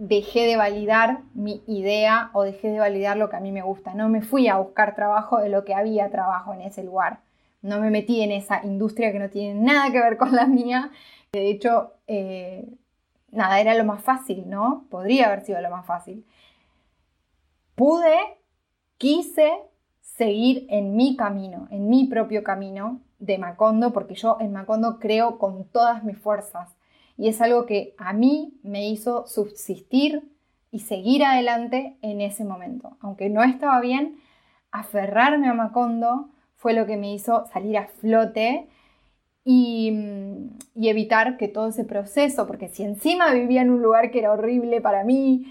dejé 0.00 0.46
de 0.46 0.56
validar 0.56 1.20
mi 1.34 1.62
idea 1.66 2.30
o 2.32 2.42
dejé 2.42 2.68
de 2.68 2.78
validar 2.78 3.18
lo 3.18 3.28
que 3.28 3.36
a 3.36 3.40
mí 3.40 3.52
me 3.52 3.60
gusta. 3.60 3.92
No 3.92 4.08
me 4.08 4.22
fui 4.22 4.48
a 4.48 4.56
buscar 4.56 4.94
trabajo 4.94 5.38
de 5.38 5.50
lo 5.50 5.64
que 5.66 5.74
había 5.74 6.10
trabajo 6.10 6.54
en 6.54 6.62
ese 6.62 6.82
lugar. 6.82 7.20
No 7.60 7.80
me 7.80 7.90
metí 7.90 8.22
en 8.22 8.32
esa 8.32 8.64
industria 8.64 9.12
que 9.12 9.18
no 9.18 9.28
tiene 9.28 9.60
nada 9.60 9.92
que 9.92 10.00
ver 10.00 10.16
con 10.16 10.34
la 10.34 10.46
mía. 10.46 10.90
De 11.32 11.50
hecho, 11.50 11.92
eh, 12.06 12.66
nada, 13.30 13.60
era 13.60 13.74
lo 13.74 13.84
más 13.84 14.02
fácil, 14.02 14.48
¿no? 14.48 14.86
Podría 14.88 15.26
haber 15.26 15.44
sido 15.44 15.60
lo 15.60 15.68
más 15.68 15.84
fácil. 15.84 16.24
Pude 17.74 18.16
quise 18.96 19.52
seguir 20.00 20.66
en 20.70 20.96
mi 20.96 21.14
camino, 21.14 21.68
en 21.70 21.90
mi 21.90 22.06
propio 22.06 22.42
camino 22.42 23.00
de 23.18 23.36
Macondo, 23.36 23.92
porque 23.92 24.14
yo 24.14 24.38
en 24.40 24.52
Macondo 24.52 24.98
creo 24.98 25.36
con 25.38 25.64
todas 25.64 26.04
mis 26.04 26.16
fuerzas. 26.16 26.74
Y 27.20 27.28
es 27.28 27.42
algo 27.42 27.66
que 27.66 27.94
a 27.98 28.14
mí 28.14 28.58
me 28.62 28.88
hizo 28.88 29.26
subsistir 29.26 30.22
y 30.70 30.78
seguir 30.78 31.22
adelante 31.22 31.98
en 32.00 32.22
ese 32.22 32.44
momento. 32.46 32.96
Aunque 33.00 33.28
no 33.28 33.42
estaba 33.42 33.78
bien, 33.82 34.16
aferrarme 34.70 35.46
a 35.46 35.52
Macondo 35.52 36.30
fue 36.56 36.72
lo 36.72 36.86
que 36.86 36.96
me 36.96 37.12
hizo 37.12 37.44
salir 37.52 37.76
a 37.76 37.88
flote 37.88 38.68
y, 39.44 39.92
y, 40.74 40.88
evitar 40.88 41.36
que 41.36 41.48
todo 41.48 41.68
ese 41.68 41.84
proceso, 41.84 42.46
porque 42.46 42.68
si 42.68 42.84
encima 42.84 43.30
vivía 43.34 43.60
en 43.60 43.68
un 43.68 43.82
lugar 43.82 44.10
que 44.10 44.20
era 44.20 44.32
horrible 44.32 44.80
para 44.80 45.04
mí, 45.04 45.44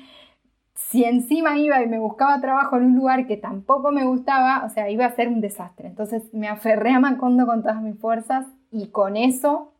si 0.74 1.04
encima 1.04 1.60
iba 1.60 1.84
y 1.84 1.88
me 1.88 2.00
buscaba 2.00 2.42
trabajo 2.42 2.78
en 2.78 2.86
un 2.86 2.96
lugar 2.96 3.28
que 3.28 3.38
tampoco 3.38 3.92
me 3.92 4.06
gustaba, 4.06 4.66
o 4.66 4.70
sea, 4.70 4.90
iba 4.90 5.06
a 5.06 5.16
ser 5.16 5.28
un 5.28 5.40
desastre. 5.40 5.88
Entonces 5.88 6.34
me 6.34 6.48
aferré 6.48 6.94
a 6.94 7.00
Macondo 7.00 7.46
con 7.46 7.62
todas 7.62 7.80
mis 7.80 8.00
fuerzas 8.00 8.48
y 8.72 8.88
con 8.88 9.18
eso 9.18 9.72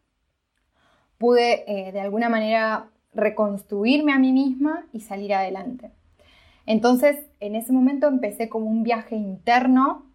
pude 1.20 1.66
eh, 1.68 1.92
de 1.92 2.00
alguna 2.00 2.30
manera 2.30 2.90
reconstruirme 3.14 4.14
a 4.14 4.18
mí 4.18 4.32
misma 4.32 4.86
y 4.92 5.02
salir 5.02 5.34
adelante. 5.34 5.92
Entonces, 6.66 7.18
en 7.40 7.56
ese 7.56 7.72
momento 7.72 8.08
empecé 8.08 8.50
como 8.50 8.68
un 8.68 8.84
viaje 8.84 9.16
interno 9.16 10.06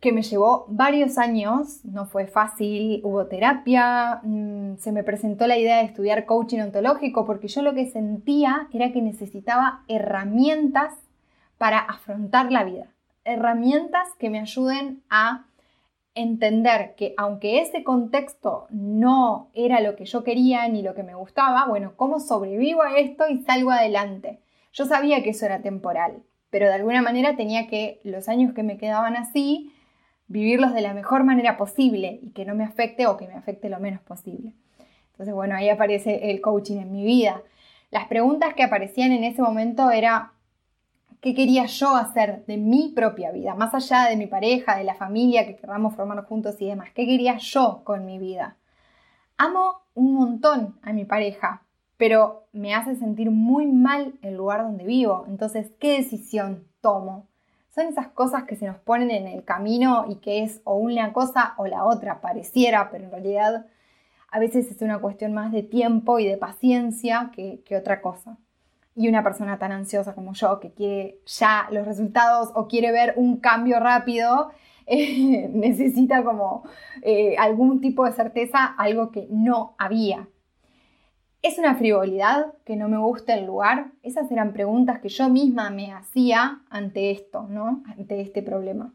que 0.00 0.12
me 0.12 0.22
llevó 0.22 0.66
varios 0.68 1.18
años, 1.18 1.84
no 1.84 2.06
fue 2.06 2.26
fácil, 2.26 3.00
hubo 3.02 3.26
terapia, 3.26 4.20
mm, 4.22 4.76
se 4.76 4.92
me 4.92 5.02
presentó 5.02 5.46
la 5.46 5.58
idea 5.58 5.78
de 5.78 5.84
estudiar 5.84 6.24
coaching 6.24 6.60
ontológico 6.60 7.26
porque 7.26 7.48
yo 7.48 7.62
lo 7.62 7.74
que 7.74 7.90
sentía 7.90 8.68
era 8.72 8.92
que 8.92 9.02
necesitaba 9.02 9.82
herramientas 9.88 10.94
para 11.58 11.80
afrontar 11.80 12.52
la 12.52 12.62
vida, 12.62 12.86
herramientas 13.24 14.08
que 14.18 14.30
me 14.30 14.38
ayuden 14.38 15.02
a 15.10 15.47
entender 16.18 16.94
que 16.96 17.14
aunque 17.16 17.60
ese 17.60 17.84
contexto 17.84 18.66
no 18.70 19.50
era 19.54 19.80
lo 19.80 19.96
que 19.96 20.04
yo 20.04 20.24
quería 20.24 20.66
ni 20.68 20.82
lo 20.82 20.94
que 20.94 21.02
me 21.02 21.14
gustaba, 21.14 21.66
bueno, 21.66 21.94
¿cómo 21.96 22.20
sobrevivo 22.20 22.82
a 22.82 22.98
esto 22.98 23.28
y 23.28 23.38
salgo 23.38 23.70
adelante? 23.70 24.40
Yo 24.72 24.84
sabía 24.84 25.22
que 25.22 25.30
eso 25.30 25.46
era 25.46 25.62
temporal, 25.62 26.22
pero 26.50 26.66
de 26.66 26.74
alguna 26.74 27.02
manera 27.02 27.36
tenía 27.36 27.66
que 27.66 28.00
los 28.04 28.28
años 28.28 28.54
que 28.54 28.62
me 28.62 28.78
quedaban 28.78 29.16
así, 29.16 29.72
vivirlos 30.26 30.74
de 30.74 30.82
la 30.82 30.94
mejor 30.94 31.24
manera 31.24 31.56
posible 31.56 32.20
y 32.22 32.30
que 32.30 32.44
no 32.44 32.54
me 32.54 32.64
afecte 32.64 33.06
o 33.06 33.16
que 33.16 33.26
me 33.26 33.34
afecte 33.34 33.68
lo 33.68 33.80
menos 33.80 34.00
posible. 34.02 34.54
Entonces, 35.10 35.34
bueno, 35.34 35.56
ahí 35.56 35.68
aparece 35.68 36.30
el 36.30 36.40
coaching 36.40 36.78
en 36.78 36.92
mi 36.92 37.04
vida. 37.04 37.42
Las 37.90 38.06
preguntas 38.06 38.54
que 38.54 38.62
aparecían 38.62 39.10
en 39.12 39.24
ese 39.24 39.42
momento 39.42 39.90
era, 39.90 40.32
¿qué 41.20 41.34
quería 41.34 41.66
yo 41.66 41.96
hacer 41.96 42.44
de 42.46 42.56
mi 42.56 42.92
propia 42.94 43.30
vida? 43.30 43.54
Más 43.54 43.74
allá 43.74 44.08
de 44.08 44.16
mi 44.16 44.26
pareja, 44.26 44.76
de 44.76 44.84
la 44.84 44.94
familia 44.94 45.46
que 45.46 45.56
queramos 45.56 45.94
formar 45.94 46.24
juntos 46.24 46.56
y 46.60 46.66
demás, 46.66 46.90
¿qué 46.94 47.06
quería 47.06 47.36
yo 47.38 47.82
con 47.84 48.04
mi 48.04 48.18
vida? 48.18 48.56
Amo 49.36 49.82
un 49.94 50.14
montón 50.14 50.78
a 50.82 50.92
mi 50.92 51.04
pareja, 51.04 51.62
pero 51.96 52.46
me 52.52 52.74
hace 52.74 52.96
sentir 52.96 53.30
muy 53.30 53.66
mal 53.66 54.14
el 54.22 54.36
lugar 54.36 54.62
donde 54.62 54.84
vivo. 54.84 55.24
Entonces, 55.28 55.70
¿qué 55.80 55.98
decisión 55.98 56.64
tomo? 56.80 57.26
Son 57.74 57.86
esas 57.86 58.08
cosas 58.08 58.44
que 58.44 58.56
se 58.56 58.66
nos 58.66 58.78
ponen 58.78 59.10
en 59.10 59.26
el 59.26 59.44
camino 59.44 60.06
y 60.08 60.16
que 60.16 60.42
es 60.42 60.60
o 60.64 60.76
una 60.76 61.12
cosa 61.12 61.54
o 61.58 61.66
la 61.66 61.84
otra, 61.84 62.20
pareciera, 62.20 62.90
pero 62.90 63.04
en 63.04 63.10
realidad 63.10 63.66
a 64.30 64.38
veces 64.38 64.70
es 64.70 64.82
una 64.82 64.98
cuestión 64.98 65.32
más 65.32 65.52
de 65.52 65.62
tiempo 65.62 66.18
y 66.18 66.26
de 66.26 66.36
paciencia 66.36 67.30
que, 67.34 67.62
otra 67.76 68.00
cosa. 68.00 68.36
Y 68.98 69.06
una 69.08 69.22
persona 69.22 69.60
tan 69.60 69.70
ansiosa 69.70 70.12
como 70.12 70.32
yo, 70.32 70.58
que 70.58 70.72
quiere 70.72 71.20
ya 71.24 71.68
los 71.70 71.86
resultados 71.86 72.50
o 72.56 72.66
quiere 72.66 72.90
ver 72.90 73.14
un 73.14 73.36
cambio 73.36 73.78
rápido, 73.78 74.50
eh, 74.86 75.48
necesita 75.52 76.24
como 76.24 76.64
eh, 77.02 77.36
algún 77.38 77.80
tipo 77.80 78.04
de 78.04 78.12
certeza, 78.12 78.64
algo 78.64 79.12
que 79.12 79.28
no 79.30 79.76
había. 79.78 80.28
¿Es 81.42 81.58
una 81.58 81.76
frivolidad 81.76 82.54
que 82.64 82.74
no 82.74 82.88
me 82.88 82.98
gusta 82.98 83.34
el 83.34 83.46
lugar? 83.46 83.92
Esas 84.02 84.28
eran 84.32 84.52
preguntas 84.52 84.98
que 84.98 85.08
yo 85.08 85.28
misma 85.28 85.70
me 85.70 85.92
hacía 85.92 86.62
ante 86.68 87.12
esto, 87.12 87.46
¿no? 87.48 87.84
Ante 87.86 88.20
este 88.20 88.42
problema. 88.42 88.92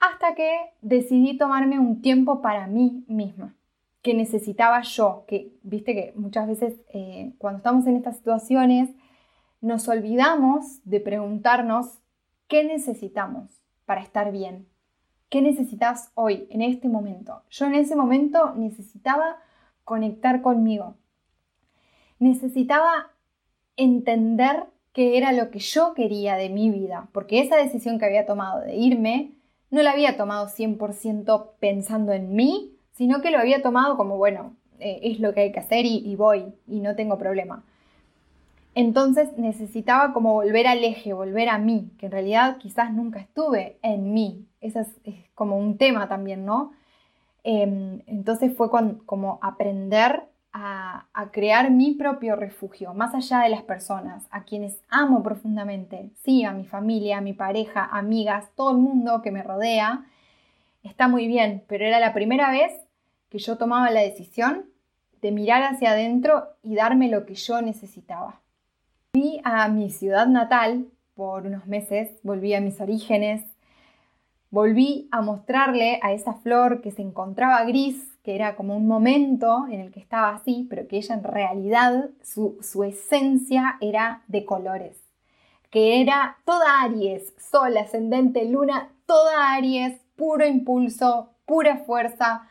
Hasta 0.00 0.34
que 0.34 0.50
decidí 0.80 1.38
tomarme 1.38 1.78
un 1.78 2.02
tiempo 2.02 2.42
para 2.42 2.66
mí 2.66 3.04
misma, 3.06 3.54
que 4.02 4.14
necesitaba 4.14 4.80
yo, 4.82 5.24
que 5.26 5.52
viste 5.62 5.94
que 5.94 6.12
muchas 6.16 6.48
veces 6.48 6.74
eh, 6.92 7.32
cuando 7.38 7.58
estamos 7.58 7.86
en 7.86 7.96
estas 7.96 8.16
situaciones 8.16 8.90
nos 9.60 9.88
olvidamos 9.88 10.80
de 10.84 11.00
preguntarnos 11.00 11.98
qué 12.48 12.64
necesitamos 12.64 13.50
para 13.84 14.00
estar 14.00 14.32
bien. 14.32 14.66
¿Qué 15.28 15.42
necesitas 15.42 16.10
hoy, 16.14 16.48
en 16.50 16.62
este 16.62 16.88
momento? 16.88 17.42
Yo 17.50 17.66
en 17.66 17.74
ese 17.74 17.94
momento 17.94 18.54
necesitaba 18.56 19.36
conectar 19.84 20.42
conmigo, 20.42 20.96
necesitaba 22.18 23.10
entender 23.76 24.66
qué 24.92 25.18
era 25.18 25.32
lo 25.32 25.50
que 25.50 25.60
yo 25.60 25.94
quería 25.94 26.34
de 26.36 26.48
mi 26.48 26.70
vida, 26.70 27.08
porque 27.12 27.40
esa 27.40 27.56
decisión 27.56 27.98
que 27.98 28.06
había 28.06 28.26
tomado 28.26 28.60
de 28.60 28.76
irme 28.76 29.32
no 29.70 29.82
la 29.82 29.92
había 29.92 30.16
tomado 30.16 30.48
100% 30.48 31.50
pensando 31.60 32.12
en 32.12 32.34
mí, 32.34 32.69
sino 32.92 33.20
que 33.20 33.30
lo 33.30 33.38
había 33.38 33.62
tomado 33.62 33.96
como, 33.96 34.16
bueno, 34.16 34.56
eh, 34.78 35.00
es 35.02 35.20
lo 35.20 35.34
que 35.34 35.40
hay 35.40 35.52
que 35.52 35.60
hacer 35.60 35.84
y, 35.86 36.14
voy 36.16 36.52
y 36.66 36.80
no 36.80 36.96
tengo 36.96 37.18
problema. 37.18 37.64
Entonces 38.74 39.36
necesitaba 39.36 40.12
como 40.12 40.34
volver 40.34 40.66
al 40.66 40.84
eje, 40.84 41.12
volver 41.12 41.48
a 41.48 41.58
mí, 41.58 41.90
que 41.98 42.06
en 42.06 42.12
realidad 42.12 42.58
quizás 42.58 42.92
nunca 42.92 43.18
estuve 43.20 43.78
en 43.82 44.12
mí. 44.12 44.46
Ese 44.60 44.80
es, 44.80 45.26
como 45.34 45.58
un 45.58 45.76
tema 45.78 46.08
también, 46.08 46.44
¿no? 46.44 46.72
Em, 47.42 48.02
entonces 48.06 48.54
fue 48.56 48.70
como 48.70 49.38
aprender 49.42 50.30
a, 50.52 51.06
crear 51.32 51.70
mi 51.70 51.92
propio 51.92 52.36
refugio, 52.36 52.94
más 52.94 53.14
allá 53.14 53.40
de 53.40 53.50
las 53.50 53.62
personas, 53.62 54.26
a 54.30 54.44
quienes 54.44 54.80
amo 54.88 55.22
profundamente, 55.22 56.10
sí, 56.24 56.44
a 56.44 56.52
mi 56.52 56.64
familia, 56.64 57.18
a 57.18 57.20
mi 57.20 57.32
pareja, 57.32 57.88
amigas, 57.92 58.50
todo 58.56 58.72
el 58.72 58.78
mundo 58.78 59.22
que 59.22 59.30
me 59.30 59.42
rodea, 59.42 60.06
está 60.82 61.08
muy 61.08 61.26
bien, 61.26 61.64
pero 61.68 61.84
era 61.84 62.00
la 62.00 62.12
primera 62.12 62.50
vez 62.50 62.72
que 63.28 63.38
yo 63.38 63.56
tomaba 63.58 63.90
la 63.90 64.00
decisión 64.00 64.66
de 65.22 65.32
mirar 65.32 65.62
hacia 65.62 65.92
adentro 65.92 66.48
y 66.62 66.74
darme 66.74 67.08
lo 67.08 67.26
que 67.26 67.34
yo 67.34 67.60
necesitaba. 67.62 68.40
Volví 69.12 69.40
a 69.44 69.68
mi 69.68 69.90
ciudad 69.90 70.26
natal 70.26 70.86
por 71.14 71.46
unos 71.46 71.66
meses, 71.66 72.10
volví 72.22 72.54
a 72.54 72.60
mis 72.60 72.80
orígenes, 72.80 73.42
volví 74.50 75.08
a 75.10 75.20
mostrarle 75.20 76.00
a 76.02 76.12
esa 76.12 76.34
flor 76.34 76.80
que 76.80 76.90
se 76.90 77.02
encontraba 77.02 77.64
gris 77.64 78.10
que 78.22 78.34
era 78.34 78.56
como 78.56 78.76
un 78.76 78.86
momento 78.86 79.66
en 79.70 79.80
el 79.80 79.90
que 79.90 80.00
estaba 80.00 80.30
así, 80.30 80.66
pero 80.68 80.86
que 80.86 80.98
ella 80.98 81.14
en 81.14 81.24
realidad, 81.24 82.10
su, 82.22 82.84
esencia 82.84 83.78
era 83.80 84.22
de 84.28 84.44
colores, 84.44 84.96
que 85.70 86.00
era 86.00 86.36
toda 86.44 86.82
Aries, 86.82 87.32
Sol, 87.38 87.76
ascendente, 87.76 88.44
luna, 88.44 88.90
toda 89.06 89.52
Aries, 89.54 89.98
puro 90.20 90.46
impulso, 90.46 91.30
pura 91.46 91.78
fuerza, 91.78 92.46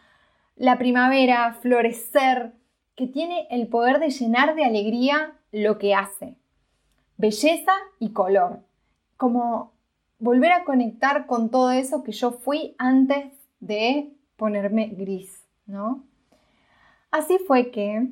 la 0.55 0.79
primavera, 0.79 1.53
florecer, 1.53 2.53
que 2.95 3.05
tiene 3.05 3.47
el 3.51 3.67
poder 3.67 3.99
de 3.99 4.09
llenar 4.09 4.55
de 4.55 4.65
alegría 4.65 5.35
lo 5.51 5.77
que 5.77 5.93
hace. 5.93 6.35
Belleza 7.17 7.73
y 7.99 8.09
color. 8.09 8.61
Como 9.17 9.71
volver 10.17 10.51
a 10.51 10.63
conectar 10.63 11.27
con 11.27 11.51
todo 11.51 11.69
eso 11.69 12.03
que 12.03 12.11
yo 12.11 12.31
fui 12.31 12.73
antes 12.79 13.33
de 13.59 14.13
ponerme 14.35 14.87
gris. 14.87 15.43
¿no? 15.67 16.03
Así 17.11 17.37
fue 17.37 17.69
que 17.69 18.07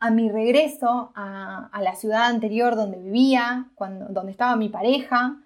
a 0.00 0.10
mi 0.10 0.30
regreso 0.30 1.12
a, 1.14 1.68
la 1.82 1.94
ciudad 1.96 2.24
anterior 2.24 2.76
donde 2.76 2.98
vivía, 2.98 3.66
cuando, 3.74 4.06
donde 4.06 4.32
estaba 4.32 4.56
mi 4.56 4.70
pareja, 4.70 5.36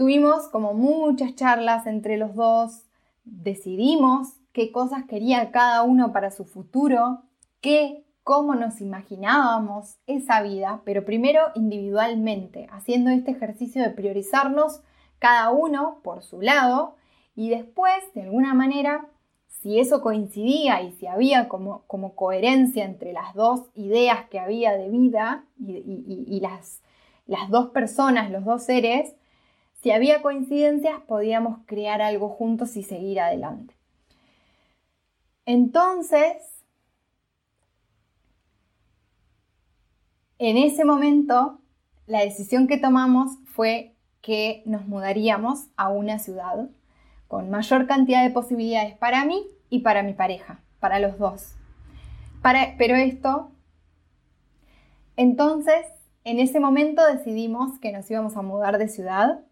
tuvimos 0.00 0.48
como 0.48 0.72
muchas 0.72 1.34
charlas 1.34 1.86
entre 1.86 2.16
los 2.16 2.34
dos, 2.34 2.86
decidimos 3.24 4.28
qué 4.54 4.72
cosas 4.72 5.04
quería 5.04 5.50
cada 5.50 5.82
uno 5.82 6.10
para 6.10 6.30
su 6.30 6.46
futuro, 6.46 7.20
qué, 7.60 8.02
cómo 8.24 8.54
nos 8.54 8.80
imaginábamos 8.80 9.98
esa 10.06 10.40
vida, 10.40 10.80
pero 10.86 11.04
primero 11.04 11.42
individualmente, 11.54 12.66
haciendo 12.72 13.10
este 13.10 13.32
ejercicio 13.32 13.82
de 13.82 13.90
priorizarnos 13.90 14.80
cada 15.18 15.50
uno 15.50 15.98
por 16.02 16.22
su 16.22 16.40
lado 16.40 16.94
y 17.36 17.50
después, 17.50 17.92
de 18.14 18.22
alguna 18.22 18.54
manera, 18.54 19.06
si 19.48 19.80
eso 19.80 20.00
coincidía 20.00 20.80
y 20.80 20.92
si 20.92 21.08
había 21.08 21.46
como, 21.46 21.82
como 21.86 22.14
coherencia 22.14 22.86
entre 22.86 23.12
las 23.12 23.34
dos 23.34 23.68
ideas 23.74 24.30
que 24.30 24.40
había 24.40 24.72
de 24.78 24.88
vida 24.88 25.44
y, 25.58 26.40
las, 26.40 26.80
las 27.26 27.50
dos 27.50 27.68
personas, 27.68 28.30
los 28.30 28.46
dos 28.46 28.62
seres, 28.62 29.14
si 29.82 29.90
había 29.90 30.22
coincidencias 30.22 31.00
podíamos 31.06 31.60
crear 31.66 32.02
algo 32.02 32.28
juntos 32.28 32.76
y 32.76 32.82
seguir 32.82 33.20
adelante. 33.20 33.74
Entonces, 35.46 36.36
en 40.38 40.56
ese 40.56 40.84
momento, 40.84 41.60
la 42.06 42.20
decisión 42.20 42.66
que 42.66 42.78
tomamos 42.78 43.38
fue 43.44 43.94
que 44.20 44.62
nos 44.66 44.86
mudaríamos 44.86 45.66
a 45.76 45.88
una 45.88 46.18
ciudad 46.18 46.68
con 47.26 47.50
mayor 47.50 47.86
cantidad 47.86 48.22
de 48.22 48.30
posibilidades 48.30 48.96
para 48.96 49.24
mí 49.24 49.46
y 49.70 49.80
para 49.80 50.02
mi 50.02 50.12
pareja, 50.12 50.60
para 50.78 50.98
los 50.98 51.18
dos. 51.18 51.54
pero 52.42 52.96
esto, 52.96 53.50
entonces, 55.16 55.86
en 56.24 56.38
ese 56.38 56.60
momento 56.60 57.04
decidimos 57.06 57.78
que 57.78 57.92
nos 57.92 58.10
íbamos 58.10 58.36
a 58.36 58.42
mudar 58.42 58.78
de 58.78 58.88
ciudad 58.88 59.44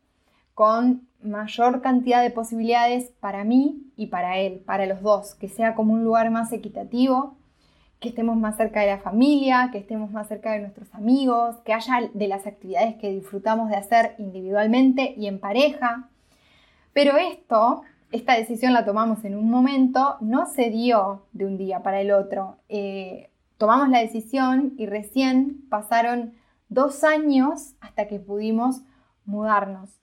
con 0.58 1.06
mayor 1.22 1.82
cantidad 1.82 2.20
de 2.20 2.32
posibilidades 2.32 3.12
para 3.20 3.44
mí 3.44 3.92
y 3.94 4.08
para 4.08 4.38
él, 4.38 4.60
para 4.66 4.86
los 4.86 5.02
dos, 5.02 5.36
que 5.36 5.48
sea 5.48 5.76
como 5.76 5.92
un 5.92 6.02
lugar 6.02 6.32
más 6.32 6.52
equitativo, 6.52 7.36
que 8.00 8.08
estemos 8.08 8.36
más 8.36 8.56
cerca 8.56 8.80
de 8.80 8.88
la 8.88 8.98
familia, 8.98 9.68
que 9.70 9.78
estemos 9.78 10.10
más 10.10 10.26
cerca 10.26 10.50
de 10.50 10.58
nuestros 10.58 10.92
amigos, 10.96 11.54
que 11.64 11.74
haya 11.74 12.10
de 12.12 12.26
las 12.26 12.48
actividades 12.48 12.96
que 12.96 13.12
disfrutamos 13.12 13.70
de 13.70 13.76
hacer 13.76 14.16
individualmente 14.18 15.14
y 15.16 15.28
en 15.28 15.38
pareja, 15.38 16.08
pero 16.92 17.16
esto, 17.16 17.82
esta 18.10 18.34
decisión 18.34 18.72
la 18.72 18.84
tomamos 18.84 19.24
en 19.24 19.36
un 19.36 19.48
momento, 19.48 20.16
no 20.20 20.46
se 20.46 20.70
dio 20.70 21.22
de 21.30 21.46
un 21.46 21.56
día 21.56 21.84
para 21.84 22.00
el 22.00 22.10
otro. 22.10 22.56
Eh, 22.68 23.30
tomamos 23.58 23.90
la 23.90 24.00
decisión 24.00 24.74
y 24.76 24.86
recién 24.86 25.68
pasaron 25.70 26.34
dos 26.68 27.04
años 27.04 27.74
hasta 27.80 28.08
que 28.08 28.18
pudimos 28.18 28.82
mudarnos. 29.24 29.98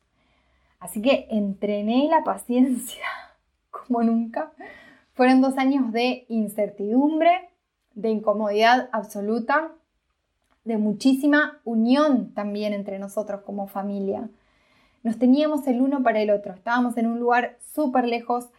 Así 0.85 1.01
que 1.01 1.27
entrené 1.31 2.07
la 2.11 2.23
paciencia 2.23 3.03
como 3.71 4.03
nunca. 4.03 4.51
Fueron 5.13 5.41
dos 5.41 5.57
años 5.57 5.91
de 5.91 6.27
incertidumbre, 6.29 7.49
de 7.95 8.11
incomodidad 8.11 8.89
absoluta, 8.91 9.71
de 10.63 10.77
muchísima 10.77 11.59
unión 11.63 12.35
también 12.35 12.71
entre 12.71 12.99
nosotros 12.99 13.41
como 13.41 13.65
familia. 13.65 14.29
Nos 15.01 15.17
teníamos 15.17 15.65
el 15.65 15.81
uno 15.81 16.03
para 16.03 16.21
el 16.21 16.29
otro, 16.29 16.53
estábamos 16.53 16.97
en 16.97 17.07
un 17.07 17.19
lugar 17.19 17.57
súper 17.73 18.05
lejos, 18.05 18.49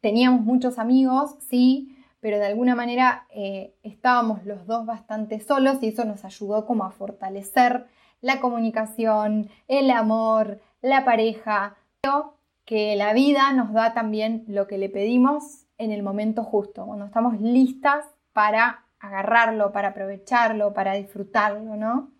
teníamos 0.00 0.40
muchos 0.40 0.78
amigos, 0.78 1.36
sí, 1.38 1.98
pero 2.20 2.38
de 2.38 2.46
alguna 2.46 2.74
manera 2.74 3.26
eh, 3.28 3.74
estábamos 3.82 4.46
los 4.46 4.66
dos 4.66 4.86
bastante 4.86 5.38
solos 5.38 5.82
y 5.82 5.88
eso 5.88 6.06
nos 6.06 6.24
ayudó 6.24 6.64
como 6.64 6.84
a 6.84 6.90
fortalecer 6.92 7.86
la 8.22 8.40
comunicación, 8.40 9.50
el 9.68 9.90
amor, 9.90 10.60
la 10.84 11.04
pareja. 11.04 11.76
Creo 12.02 12.34
que 12.66 12.94
la 12.94 13.14
vida 13.14 13.52
nos 13.52 13.72
da 13.72 13.94
también 13.94 14.44
lo 14.46 14.66
que 14.66 14.78
le 14.78 14.90
pedimos 14.90 15.64
en 15.78 15.90
el 15.90 16.02
momento 16.02 16.44
justo, 16.44 16.84
cuando 16.86 17.06
estamos 17.06 17.40
listas 17.40 18.04
para 18.32 18.84
agarrarlo, 19.00 19.72
para 19.72 19.88
aprovecharlo, 19.88 20.72
para 20.72 20.92
disfrutarlo, 20.94 21.76
¿no? 21.76 22.10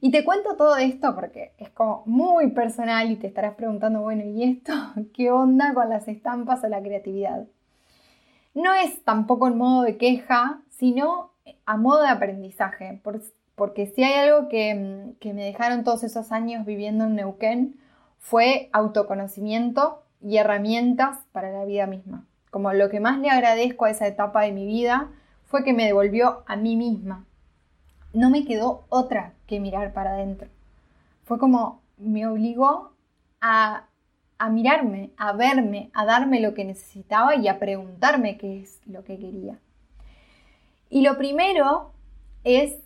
Y 0.00 0.10
te 0.10 0.24
cuento 0.24 0.56
todo 0.56 0.76
esto 0.76 1.14
porque 1.14 1.52
es 1.58 1.70
como 1.70 2.02
muy 2.06 2.50
personal 2.50 3.10
y 3.10 3.16
te 3.16 3.28
estarás 3.28 3.54
preguntando, 3.54 4.00
bueno, 4.00 4.24
¿y 4.24 4.42
esto 4.42 4.72
qué 5.14 5.30
onda 5.30 5.72
con 5.72 5.88
las 5.88 6.08
estampas 6.08 6.62
o 6.64 6.68
la 6.68 6.82
creatividad? 6.82 7.46
No 8.54 8.74
es 8.74 9.04
tampoco 9.04 9.46
en 9.46 9.56
modo 9.56 9.82
de 9.82 9.96
queja, 9.96 10.62
sino 10.70 11.32
a 11.64 11.76
modo 11.76 12.02
de 12.02 12.08
aprendizaje, 12.08 13.00
porque 13.58 13.86
si 13.86 14.02
hay 14.02 14.14
algo 14.14 14.48
que, 14.48 15.12
que 15.20 15.34
me 15.34 15.44
dejaron 15.44 15.84
todos 15.84 16.04
esos 16.04 16.32
años 16.32 16.64
viviendo 16.64 17.04
en 17.04 17.16
Neuquén, 17.16 17.76
fue 18.18 18.70
autoconocimiento 18.72 20.02
y 20.22 20.38
herramientas 20.38 21.18
para 21.32 21.50
la 21.50 21.64
vida 21.64 21.86
misma. 21.86 22.24
Como 22.50 22.72
lo 22.72 22.88
que 22.88 23.00
más 23.00 23.18
le 23.18 23.28
agradezco 23.28 23.84
a 23.84 23.90
esa 23.90 24.06
etapa 24.06 24.42
de 24.42 24.52
mi 24.52 24.64
vida 24.64 25.10
fue 25.44 25.64
que 25.64 25.74
me 25.74 25.84
devolvió 25.84 26.44
a 26.46 26.56
mí 26.56 26.76
misma. 26.76 27.26
No 28.14 28.30
me 28.30 28.44
quedó 28.44 28.84
otra 28.88 29.34
que 29.46 29.60
mirar 29.60 29.92
para 29.92 30.12
adentro. 30.12 30.48
Fue 31.24 31.38
como 31.38 31.82
me 31.98 32.26
obligó 32.26 32.92
a, 33.40 33.86
a 34.38 34.50
mirarme, 34.50 35.10
a 35.16 35.32
verme, 35.32 35.90
a 35.92 36.04
darme 36.06 36.40
lo 36.40 36.54
que 36.54 36.64
necesitaba 36.64 37.36
y 37.36 37.48
a 37.48 37.58
preguntarme 37.58 38.38
qué 38.38 38.60
es 38.60 38.80
lo 38.86 39.04
que 39.04 39.18
quería. 39.18 39.58
Y 40.90 41.02
lo 41.02 41.18
primero 41.18 41.92
es 42.44 42.78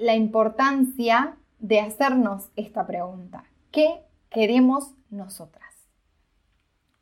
la 0.00 0.14
importancia 0.14 1.36
de 1.58 1.78
hacernos 1.78 2.48
esta 2.56 2.86
pregunta. 2.86 3.44
¿Qué 3.70 4.02
queremos 4.30 4.94
nosotras? 5.10 5.74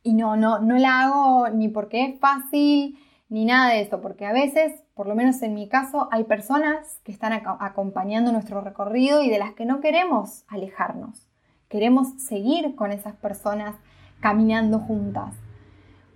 Y 0.03 0.15
no, 0.15 0.37
no, 0.37 0.59
no 0.59 0.77
la 0.79 1.03
hago 1.03 1.49
ni 1.51 1.69
porque 1.69 2.05
es 2.05 2.19
fácil, 2.19 2.99
ni 3.29 3.45
nada 3.45 3.71
de 3.71 3.83
eso, 3.83 4.01
porque 4.01 4.27
a 4.27 4.33
veces, 4.33 4.83
por 4.95 5.07
lo 5.07 5.15
menos 5.15 5.41
en 5.43 5.55
mi 5.55 5.69
caso, 5.69 6.09
hay 6.11 6.25
personas 6.25 7.01
que 7.05 7.13
están 7.13 7.33
acompañando 7.33 8.33
nuestro 8.33 8.63
recorrido 8.63 9.23
y 9.23 9.31
de 9.31 9.39
las 9.39 9.55
que 9.55 9.65
no 9.65 9.81
queremos 9.81 10.43
alejarnos. 10.49 11.29
Queremos 11.69 12.21
seguir 12.21 12.75
con 12.75 12.91
esas 12.91 13.15
personas 13.15 13.77
caminando 14.19 14.81
juntas. 14.81 15.37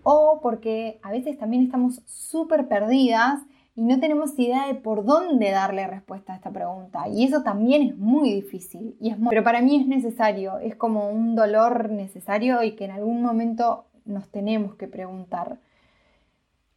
O 0.02 0.40
porque 0.42 0.98
a 1.04 1.12
veces 1.12 1.38
también 1.38 1.62
estamos 1.62 2.02
súper 2.06 2.66
perdidas 2.66 3.40
y 3.74 3.84
no 3.84 3.98
tenemos 4.00 4.38
idea 4.38 4.66
de 4.66 4.74
por 4.74 5.04
dónde 5.04 5.50
darle 5.50 5.86
respuesta 5.86 6.34
a 6.34 6.36
esta 6.36 6.50
pregunta. 6.50 7.08
Y 7.08 7.24
eso 7.24 7.42
también 7.42 7.82
es 7.82 7.96
muy 7.96 8.32
difícil. 8.32 8.96
Y 9.00 9.10
es 9.10 9.16
Pero 9.28 9.42
para 9.42 9.62
mí 9.62 9.80
es 9.80 9.86
necesario, 9.86 10.58
es 10.58 10.76
como 10.76 11.08
un 11.08 11.34
dolor 11.34 11.88
necesario 11.90 12.62
y 12.62 12.72
que 12.72 12.84
en 12.84 12.90
algún 12.90 13.22
momento 13.22 13.86
nos 14.04 14.28
tenemos 14.28 14.74
que 14.74 14.88
preguntar. 14.88 15.58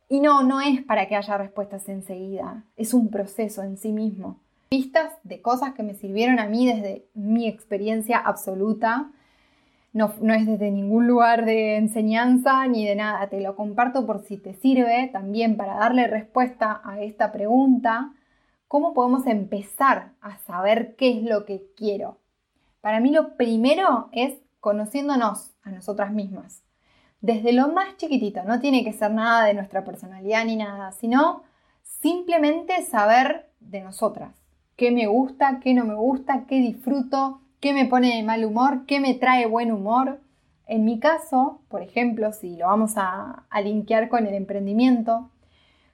Y 0.08 0.22
no, 0.22 0.44
no 0.44 0.62
es 0.62 0.84
para 0.84 1.08
que 1.08 1.16
haya 1.16 1.38
respuestas 1.38 1.90
enseguida, 1.90 2.64
es 2.78 2.94
un 2.94 3.10
proceso 3.10 3.64
en 3.64 3.78
sí 3.78 3.92
mismo. 3.92 4.40
Pistas 4.70 5.12
de 5.24 5.42
cosas 5.42 5.74
que 5.74 5.84
me 5.84 5.96
sirvieron 5.96 6.40
a 6.40 6.48
mí 6.48 6.66
desde 6.66 7.06
mi 7.14 7.48
experiencia 7.48 8.18
absoluta. 8.20 9.12
No, 9.96 10.14
es 10.34 10.46
desde 10.46 10.70
ningún 10.70 11.08
lugar 11.08 11.46
de 11.46 11.78
enseñanza 11.78 12.68
ni 12.68 12.86
de 12.86 12.96
nada. 12.96 13.28
Te 13.30 13.42
lo 13.42 13.56
comparto 13.56 14.06
por 14.06 14.20
si 14.20 14.38
te 14.38 14.54
sirve 14.54 15.10
también 15.12 15.58
para 15.58 15.76
darle 15.76 16.06
respuesta 16.06 16.82
a 16.84 17.02
esta 17.02 17.32
pregunta. 17.32 18.14
¿Cómo 18.68 18.94
podemos 18.94 19.26
empezar 19.26 20.12
a 20.22 20.38
saber 20.40 20.96
qué 20.98 21.18
es 21.18 21.24
lo 21.24 21.46
que 21.46 21.66
quiero? 21.76 22.20
Para 22.82 23.00
mí 23.00 23.10
lo 23.10 23.36
primero 23.38 24.10
es 24.12 24.36
conociéndonos 24.60 25.56
a 25.64 25.72
nosotras 25.72 26.12
mismas 26.12 26.66
desde 27.26 27.54
lo 27.54 27.70
más 27.70 27.98
chiquitito, 27.98 28.44
no 28.44 28.60
tiene 28.60 28.84
que 28.84 28.94
ser 28.94 29.10
nada 29.10 29.46
de 29.46 29.56
nuestra 29.56 29.84
personalidad 29.84 30.46
ni 30.46 30.58
nada, 30.58 30.92
sino 30.92 31.42
simplemente 31.82 32.84
saber 32.84 33.50
de 33.60 33.82
nosotras, 33.82 34.36
qué 34.76 34.92
me 34.92 35.08
gusta, 35.08 35.60
qué 35.60 35.74
no 35.74 35.86
me 35.86 35.96
gusta, 35.96 36.46
qué 36.46 36.58
disfruto, 36.58 37.42
qué 37.60 37.74
me 37.74 37.86
pone 37.86 38.16
de 38.16 38.24
mal 38.24 38.44
humor, 38.46 38.86
qué 38.86 39.00
me 39.00 39.14
trae 39.14 39.48
buen 39.48 39.72
humor. 39.72 40.20
En 40.68 40.86
mi 40.86 41.00
caso, 41.00 41.62
por 41.70 41.82
ejemplo, 41.82 42.32
si 42.32 42.56
lo 42.56 42.68
vamos 42.68 42.94
a, 42.98 43.46
a 43.50 43.62
linkear 43.62 44.10
con 44.10 44.26
el 44.26 44.34
emprendimiento, 44.34 45.30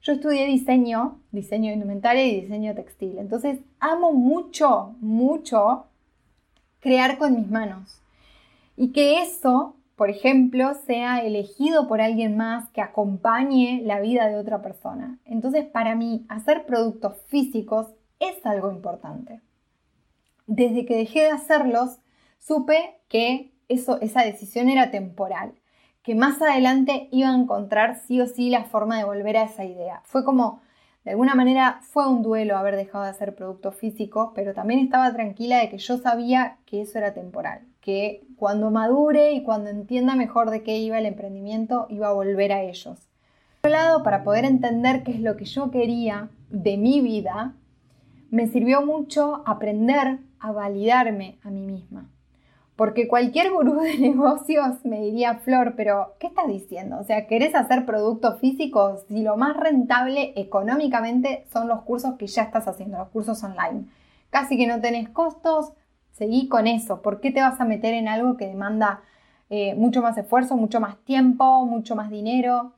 yo 0.01 0.13
estudié 0.13 0.45
diseño, 0.45 1.19
diseño 1.31 1.69
de 1.69 1.75
indumentaria 1.75 2.25
y 2.25 2.41
diseño 2.41 2.73
textil. 2.73 3.17
Entonces, 3.17 3.59
amo 3.79 4.13
mucho, 4.13 4.95
mucho 4.99 5.85
crear 6.79 7.17
con 7.17 7.35
mis 7.35 7.49
manos. 7.49 8.01
Y 8.77 8.93
que 8.93 9.21
eso 9.21 9.75
por 10.01 10.09
ejemplo, 10.09 10.73
sea 10.87 11.19
elegido 11.19 11.87
por 11.87 12.01
alguien 12.01 12.35
más 12.35 12.67
que 12.69 12.81
acompañe 12.81 13.83
la 13.85 13.99
vida 13.99 14.27
de 14.29 14.35
otra 14.35 14.63
persona. 14.63 15.19
Entonces, 15.25 15.65
para 15.65 15.93
mí, 15.93 16.25
hacer 16.27 16.65
productos 16.65 17.17
físicos 17.27 17.85
es 18.19 18.43
algo 18.43 18.71
importante. 18.71 19.41
Desde 20.47 20.85
que 20.85 20.97
dejé 20.97 21.21
de 21.21 21.31
hacerlos, 21.31 21.99
supe 22.37 22.99
que 23.07 23.53
eso, 23.69 23.99
esa 24.01 24.23
decisión 24.23 24.69
era 24.69 24.91
temporal, 24.91 25.53
que 26.03 26.15
más 26.15 26.41
adelante 26.41 27.07
iba 27.11 27.29
a 27.29 27.35
encontrar 27.35 27.95
sí 27.95 28.19
o 28.21 28.27
sí 28.27 28.49
la 28.49 28.65
forma 28.65 28.97
de 28.97 29.03
volver 29.03 29.37
a 29.37 29.43
esa 29.43 29.65
idea. 29.65 30.01
Fue 30.05 30.25
como, 30.25 30.61
de 31.05 31.11
alguna 31.11 31.35
manera, 31.35 31.79
fue 31.81 32.07
un 32.07 32.23
duelo 32.23 32.57
haber 32.57 32.75
dejado 32.75 33.03
de 33.03 33.11
hacer 33.11 33.35
productos 33.35 33.75
físicos, 33.75 34.31
pero 34.35 34.53
también 34.53 34.79
estaba 34.79 35.13
tranquila 35.13 35.59
de 35.59 35.69
que 35.69 35.77
yo 35.77 35.97
sabía 35.97 36.57
que 36.65 36.81
eso 36.81 36.97
era 36.97 37.13
temporal 37.13 37.67
que 37.81 38.23
cuando 38.37 38.71
madure 38.71 39.33
y 39.33 39.43
cuando 39.43 39.69
entienda 39.69 40.15
mejor 40.15 40.51
de 40.51 40.63
qué 40.63 40.77
iba 40.77 40.99
el 40.99 41.07
emprendimiento, 41.07 41.87
iba 41.89 42.07
a 42.07 42.13
volver 42.13 42.53
a 42.53 42.61
ellos. 42.61 43.09
Por 43.61 43.71
otro 43.71 43.71
lado, 43.71 44.03
para 44.03 44.23
poder 44.23 44.45
entender 44.45 45.03
qué 45.03 45.11
es 45.11 45.19
lo 45.19 45.35
que 45.35 45.45
yo 45.45 45.71
quería 45.71 46.29
de 46.49 46.77
mi 46.77 47.01
vida, 47.01 47.53
me 48.29 48.47
sirvió 48.47 48.85
mucho 48.85 49.43
aprender 49.45 50.19
a 50.41 50.51
validarme 50.51 51.37
a 51.43 51.49
mí 51.49 51.65
misma. 51.65 52.09
Porque 52.75 53.07
cualquier 53.07 53.51
gurú 53.51 53.79
de 53.79 53.97
negocios 53.99 54.83
me 54.83 55.01
diría, 55.01 55.35
Flor, 55.35 55.75
pero 55.77 56.15
¿qué 56.19 56.27
estás 56.27 56.47
diciendo? 56.47 56.97
O 56.99 57.03
sea, 57.03 57.27
¿querés 57.27 57.55
hacer 57.55 57.85
productos 57.85 58.39
físicos 58.39 59.03
si 59.07 59.21
lo 59.21 59.37
más 59.37 59.55
rentable 59.55 60.33
económicamente 60.35 61.45
son 61.51 61.67
los 61.67 61.83
cursos 61.83 62.15
que 62.17 62.27
ya 62.27 62.43
estás 62.43 62.67
haciendo, 62.67 62.97
los 62.97 63.09
cursos 63.09 63.43
online? 63.43 63.85
Casi 64.29 64.57
que 64.57 64.67
no 64.67 64.81
tenés 64.81 65.09
costos, 65.09 65.73
Seguí 66.21 66.47
con 66.47 66.67
eso. 66.67 67.01
¿Por 67.01 67.19
qué 67.19 67.31
te 67.31 67.41
vas 67.41 67.59
a 67.59 67.65
meter 67.65 67.93
en 67.93 68.07
algo 68.07 68.37
que 68.37 68.47
demanda 68.47 69.01
eh, 69.49 69.75
mucho 69.75 70.01
más 70.01 70.17
esfuerzo, 70.17 70.55
mucho 70.55 70.79
más 70.79 70.97
tiempo, 71.03 71.65
mucho 71.65 71.95
más 71.95 72.09
dinero? 72.09 72.73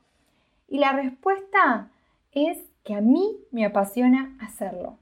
Y 0.68 0.78
la 0.78 0.92
respuesta 0.92 1.90
es 2.32 2.58
que 2.84 2.94
a 2.94 3.00
mí 3.00 3.36
me 3.50 3.64
apasiona 3.66 4.36
hacerlo. 4.40 4.96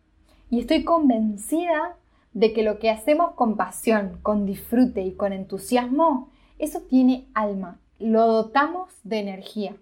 Y 0.51 0.61
estoy 0.61 0.85
convencida 0.85 1.97
de 2.33 2.53
que 2.53 2.63
lo 2.63 2.79
que 2.79 2.91
hacemos 2.91 3.33
con 3.33 3.57
pasión, 3.57 4.19
con 4.23 4.47
disfrute 4.47 5.03
y 5.03 5.15
con 5.15 5.33
entusiasmo, 5.33 6.31
eso 6.59 6.81
tiene 6.83 7.27
alma. 7.35 7.79
Lo 7.99 8.27
dotamos 8.27 8.91
de 9.05 9.19
energía. 9.19 9.77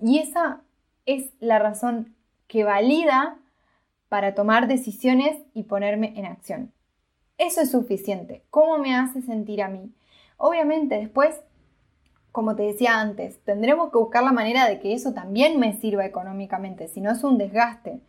Y 0.00 0.18
esa 0.18 0.62
es 1.06 1.32
la 1.40 1.58
razón 1.58 2.14
que 2.46 2.64
valida 2.64 3.38
para 4.08 4.34
tomar 4.34 4.68
decisiones 4.68 5.38
y 5.54 5.64
ponerme 5.64 6.12
en 6.18 6.26
acción. 6.26 6.72
Eso 7.38 7.62
es 7.62 7.70
suficiente. 7.70 8.44
¿Cómo 8.50 8.78
me 8.78 8.94
hace 8.94 9.22
sentir 9.22 9.62
a 9.62 9.68
mí? 9.68 9.90
Obviamente 10.36 10.96
después, 10.96 11.40
como 12.30 12.54
te 12.54 12.64
decía 12.64 13.00
antes, 13.00 13.42
tendremos 13.44 13.90
que 13.90 13.98
buscar 13.98 14.22
la 14.22 14.32
manera 14.32 14.68
de 14.68 14.80
que 14.80 14.92
eso 14.92 15.12
también 15.14 15.58
me 15.58 15.72
sirva 15.80 16.04
económicamente, 16.04 16.88
si 16.88 17.00
no 17.00 17.10
es 17.10 17.24
un 17.24 17.38
desgaste. 17.38 18.00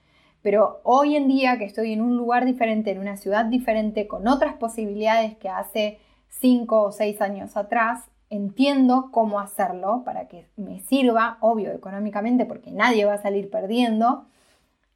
Pero 0.43 0.81
hoy 0.83 1.15
en 1.15 1.27
día 1.27 1.57
que 1.57 1.63
estoy 1.63 1.93
en 1.93 2.01
un 2.01 2.17
lugar 2.17 2.45
diferente, 2.45 2.91
en 2.91 2.99
una 2.99 3.17
ciudad 3.17 3.45
diferente, 3.45 4.07
con 4.07 4.27
otras 4.27 4.55
posibilidades 4.55 5.35
que 5.37 5.49
hace 5.49 5.99
cinco 6.27 6.81
o 6.81 6.91
seis 6.91 7.21
años 7.21 7.57
atrás, 7.57 8.03
entiendo 8.29 9.09
cómo 9.11 9.39
hacerlo 9.39 10.03
para 10.03 10.27
que 10.27 10.47
me 10.57 10.81
sirva, 10.81 11.37
obvio, 11.39 11.71
económicamente, 11.71 12.45
porque 12.45 12.71
nadie 12.71 13.05
va 13.05 13.13
a 13.13 13.21
salir 13.21 13.49
perdiendo, 13.49 14.25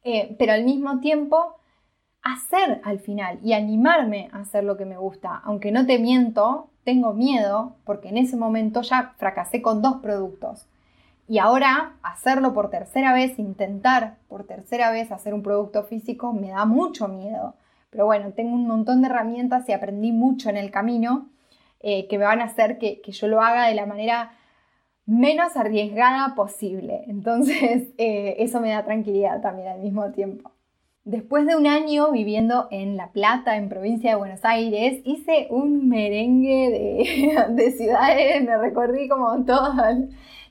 eh, 0.04 0.36
pero 0.38 0.52
al 0.52 0.64
mismo 0.64 1.00
tiempo 1.00 1.56
hacer 2.22 2.80
al 2.84 2.98
final 3.00 3.38
y 3.42 3.54
animarme 3.54 4.28
a 4.32 4.40
hacer 4.40 4.64
lo 4.64 4.76
que 4.76 4.84
me 4.84 4.98
gusta. 4.98 5.40
Aunque 5.44 5.72
no 5.72 5.86
te 5.86 5.98
miento, 5.98 6.68
tengo 6.84 7.14
miedo 7.14 7.76
porque 7.84 8.08
en 8.08 8.18
ese 8.18 8.36
momento 8.36 8.82
ya 8.82 9.14
fracasé 9.16 9.62
con 9.62 9.80
dos 9.80 9.96
productos. 10.02 10.66
Y 11.28 11.38
ahora 11.38 11.92
hacerlo 12.02 12.54
por 12.54 12.70
tercera 12.70 13.12
vez, 13.12 13.38
intentar 13.38 14.16
por 14.28 14.44
tercera 14.44 14.90
vez 14.90 15.12
hacer 15.12 15.34
un 15.34 15.42
producto 15.42 15.84
físico, 15.84 16.32
me 16.32 16.48
da 16.48 16.64
mucho 16.64 17.06
miedo. 17.06 17.54
Pero 17.90 18.06
bueno, 18.06 18.32
tengo 18.32 18.54
un 18.54 18.66
montón 18.66 19.02
de 19.02 19.08
herramientas 19.08 19.68
y 19.68 19.72
aprendí 19.72 20.10
mucho 20.10 20.48
en 20.48 20.56
el 20.56 20.70
camino 20.70 21.28
eh, 21.80 22.08
que 22.08 22.16
me 22.16 22.24
van 22.24 22.40
a 22.40 22.44
hacer 22.44 22.78
que, 22.78 23.02
yo 23.04 23.28
lo 23.28 23.42
haga 23.42 23.68
de 23.68 23.74
la 23.74 23.84
manera 23.84 24.32
menos 25.04 25.54
arriesgada 25.56 26.34
posible. 26.34 27.04
Entonces, 27.08 27.88
eh, 27.98 28.36
eso 28.38 28.60
me 28.60 28.70
da 28.70 28.84
tranquilidad 28.84 29.42
también 29.42 29.68
al 29.68 29.80
mismo 29.80 30.10
tiempo. 30.12 30.52
Después 31.04 31.46
de 31.46 31.56
un 31.56 31.66
año 31.66 32.10
viviendo 32.10 32.68
en 32.70 32.96
La 32.96 33.12
Plata, 33.12 33.56
en 33.56 33.68
provincia 33.68 34.10
de 34.10 34.16
Buenos 34.16 34.44
Aires, 34.44 35.02
hice 35.04 35.46
un 35.50 35.88
merengue 35.90 36.70
de, 36.70 37.44
de 37.54 37.70
ciudades, 37.72 38.42
me 38.44 38.56
recorrí 38.56 39.08
como 39.08 39.44
todo 39.44 39.74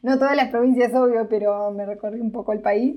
no 0.07 0.17
todas 0.17 0.37
las 0.37 0.49
provincias, 0.49 0.93
obvio, 0.93 1.27
pero 1.27 1.69
me 1.71 1.85
recorrí 1.85 2.21
un 2.21 2.31
poco 2.31 2.53
el 2.53 2.61
país. 2.61 2.95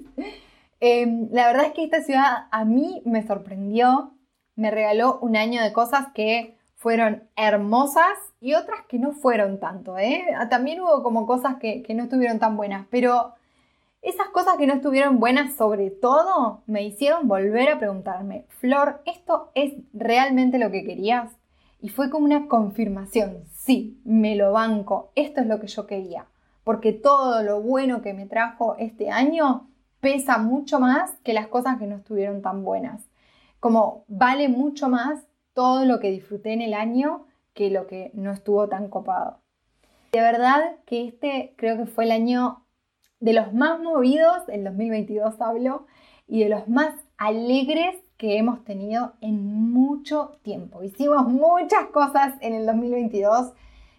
Em, 0.79 1.29
la 1.33 1.49
verdad 1.49 1.67
es 1.67 1.73
que 1.73 1.85
esta 1.85 2.03
ciudad 2.03 2.47
a 2.51 2.65
mí 2.65 3.03
me 3.05 3.27
sorprendió, 3.27 4.15
me 4.55 4.71
regaló 4.71 5.19
un 5.21 5.37
año 5.37 5.61
de 5.63 5.73
cosas 5.73 6.07
que 6.15 6.57
fueron 6.77 7.25
hermosas 7.37 8.17
y 8.41 8.55
otras 8.55 8.87
que 8.89 8.99
no 8.99 9.13
fueron 9.13 9.61
tanto. 9.61 9.99
¿eh? 9.99 10.25
También 10.49 10.81
hubo 10.81 11.03
como 11.03 11.27
cosas 11.27 11.57
que 11.61 11.85
no 11.95 12.05
estuvieron 12.05 12.39
tan 12.39 12.57
buenas, 12.57 12.87
pero 12.91 13.35
esas 14.01 14.29
cosas 14.29 14.57
que 14.57 14.67
no 14.67 14.75
estuvieron 14.75 15.21
buenas 15.21 15.55
sobre 15.57 15.91
todo 15.91 16.63
me 16.67 16.85
hicieron 16.85 17.29
volver 17.29 17.69
a 17.71 17.79
preguntarme, 17.79 18.47
Flor, 18.61 19.03
¿esto 19.05 19.51
es 19.55 19.75
realmente 19.93 20.59
lo 20.59 20.71
que 20.71 20.85
querías? 20.85 21.31
Y 21.83 21.91
fue 21.91 22.09
como 22.09 22.25
una 22.25 22.47
confirmación, 22.47 23.45
sí, 23.53 24.01
me 24.05 24.37
lo 24.37 24.53
banco, 24.53 25.13
esto 25.17 25.41
es 25.41 25.47
lo 25.47 25.61
que 25.61 25.67
yo 25.67 25.87
quería 25.87 26.27
porque 26.71 26.93
todo 26.93 27.43
lo 27.43 27.61
bueno 27.61 28.01
que 28.01 28.15
me 28.15 28.27
trajo 28.27 28.77
este 28.79 29.11
año 29.11 29.69
pesa 29.99 30.39
mucho 30.39 30.79
más 30.79 31.11
que 31.25 31.33
las 31.33 31.49
cosas 31.49 31.81
que 31.81 31.89
no 31.89 31.97
estuvieron 31.97 32.43
tan 32.43 32.63
buenas. 32.63 33.03
Como 33.59 34.05
vale 34.07 34.49
mucho 34.49 34.89
más 34.89 35.19
todo 35.53 35.85
lo 35.85 35.99
que 35.99 36.13
disfruté 36.13 36.53
en 36.53 36.63
el 36.63 36.75
año 36.75 37.27
que 37.55 37.71
lo 37.71 37.89
que 37.89 38.13
no 38.15 38.31
estuvo 38.31 38.69
tan 38.69 38.87
copado. 38.87 39.41
De 40.13 40.21
verdad 40.21 40.77
que 40.87 41.09
este 41.09 41.55
creo 41.57 41.77
que 41.77 41.87
fue 41.87 42.05
el 42.05 42.13
año 42.13 42.65
de 43.19 43.33
los 43.33 43.53
más 43.53 43.81
movidos, 43.81 44.49
el 44.49 44.63
2022 44.63 45.41
hablo, 45.41 45.89
y 46.29 46.45
de 46.45 46.51
los 46.51 46.69
más 46.69 46.95
alegres 47.17 47.97
que 48.17 48.39
hemos 48.39 48.63
tenido 48.63 49.15
en 49.21 49.73
mucho 49.73 50.39
tiempo. 50.45 50.85
Hicimos 50.85 51.27
muchas 51.27 51.87
cosas 51.87 52.35
en 52.41 52.55
el 52.55 52.65
2022 52.65 53.55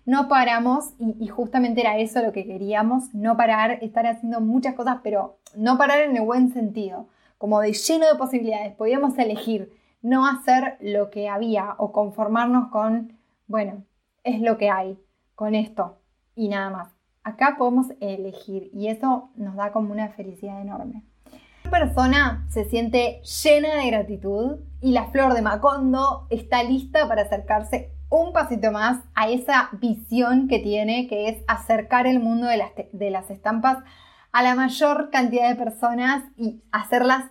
no 0.05 0.27
paramos 0.27 0.93
y, 0.99 1.27
justamente 1.27 1.81
era 1.81 1.97
eso 1.97 2.21
lo 2.21 2.31
que 2.31 2.45
queríamos, 2.45 3.13
no 3.13 3.37
parar, 3.37 3.79
estar 3.81 4.05
haciendo 4.07 4.41
muchas 4.41 4.75
cosas, 4.75 4.97
pero 5.03 5.37
no 5.55 5.77
parar 5.77 6.01
en 6.01 6.15
el 6.15 6.23
buen 6.23 6.51
sentido, 6.53 7.07
como 7.37 7.59
de 7.59 7.73
lleno 7.73 8.07
de 8.07 8.15
posibilidades. 8.15 8.73
Podíamos 8.75 9.17
elegir 9.17 9.71
no 10.01 10.25
hacer 10.25 10.77
lo 10.81 11.09
que 11.09 11.29
había 11.29 11.75
o 11.77 11.91
conformarnos 11.91 12.69
con, 12.69 13.17
bueno, 13.47 13.83
es 14.23 14.41
lo 14.41 14.57
que 14.57 14.69
hay, 14.69 14.97
con 15.35 15.55
esto 15.55 15.97
y 16.35 16.49
nada 16.49 16.69
más. 16.69 16.89
Acá 17.23 17.55
podemos 17.57 17.87
elegir 17.99 18.71
y 18.73 18.87
eso 18.87 19.29
nos 19.35 19.55
da 19.55 19.71
como 19.71 19.91
una 19.91 20.09
felicidad 20.09 20.59
enorme. 20.61 21.03
La 21.63 21.69
persona 21.69 22.47
se 22.49 22.65
siente 22.65 23.21
llena 23.43 23.75
de 23.75 23.87
gratitud 23.87 24.59
y 24.81 24.91
la 24.91 25.05
flor 25.05 25.33
de 25.33 25.43
Macondo 25.43 26.25
está 26.31 26.63
lista 26.63 27.07
para 27.07 27.21
acercarse 27.21 27.91
un 28.11 28.33
pasito 28.33 28.71
más 28.71 28.99
a 29.15 29.29
esa 29.29 29.69
visión 29.71 30.47
que 30.47 30.59
tiene, 30.59 31.07
que 31.07 31.29
es 31.29 31.43
acercar 31.47 32.05
el 32.05 32.19
mundo 32.19 32.45
de 32.45 32.57
las, 32.57 32.71
de 32.91 33.09
las 33.09 33.31
estampas 33.31 33.79
a 34.33 34.43
la 34.43 34.53
mayor 34.53 35.09
cantidad 35.09 35.49
de 35.49 35.55
personas 35.55 36.23
y 36.37 36.61
hacerlas 36.71 37.23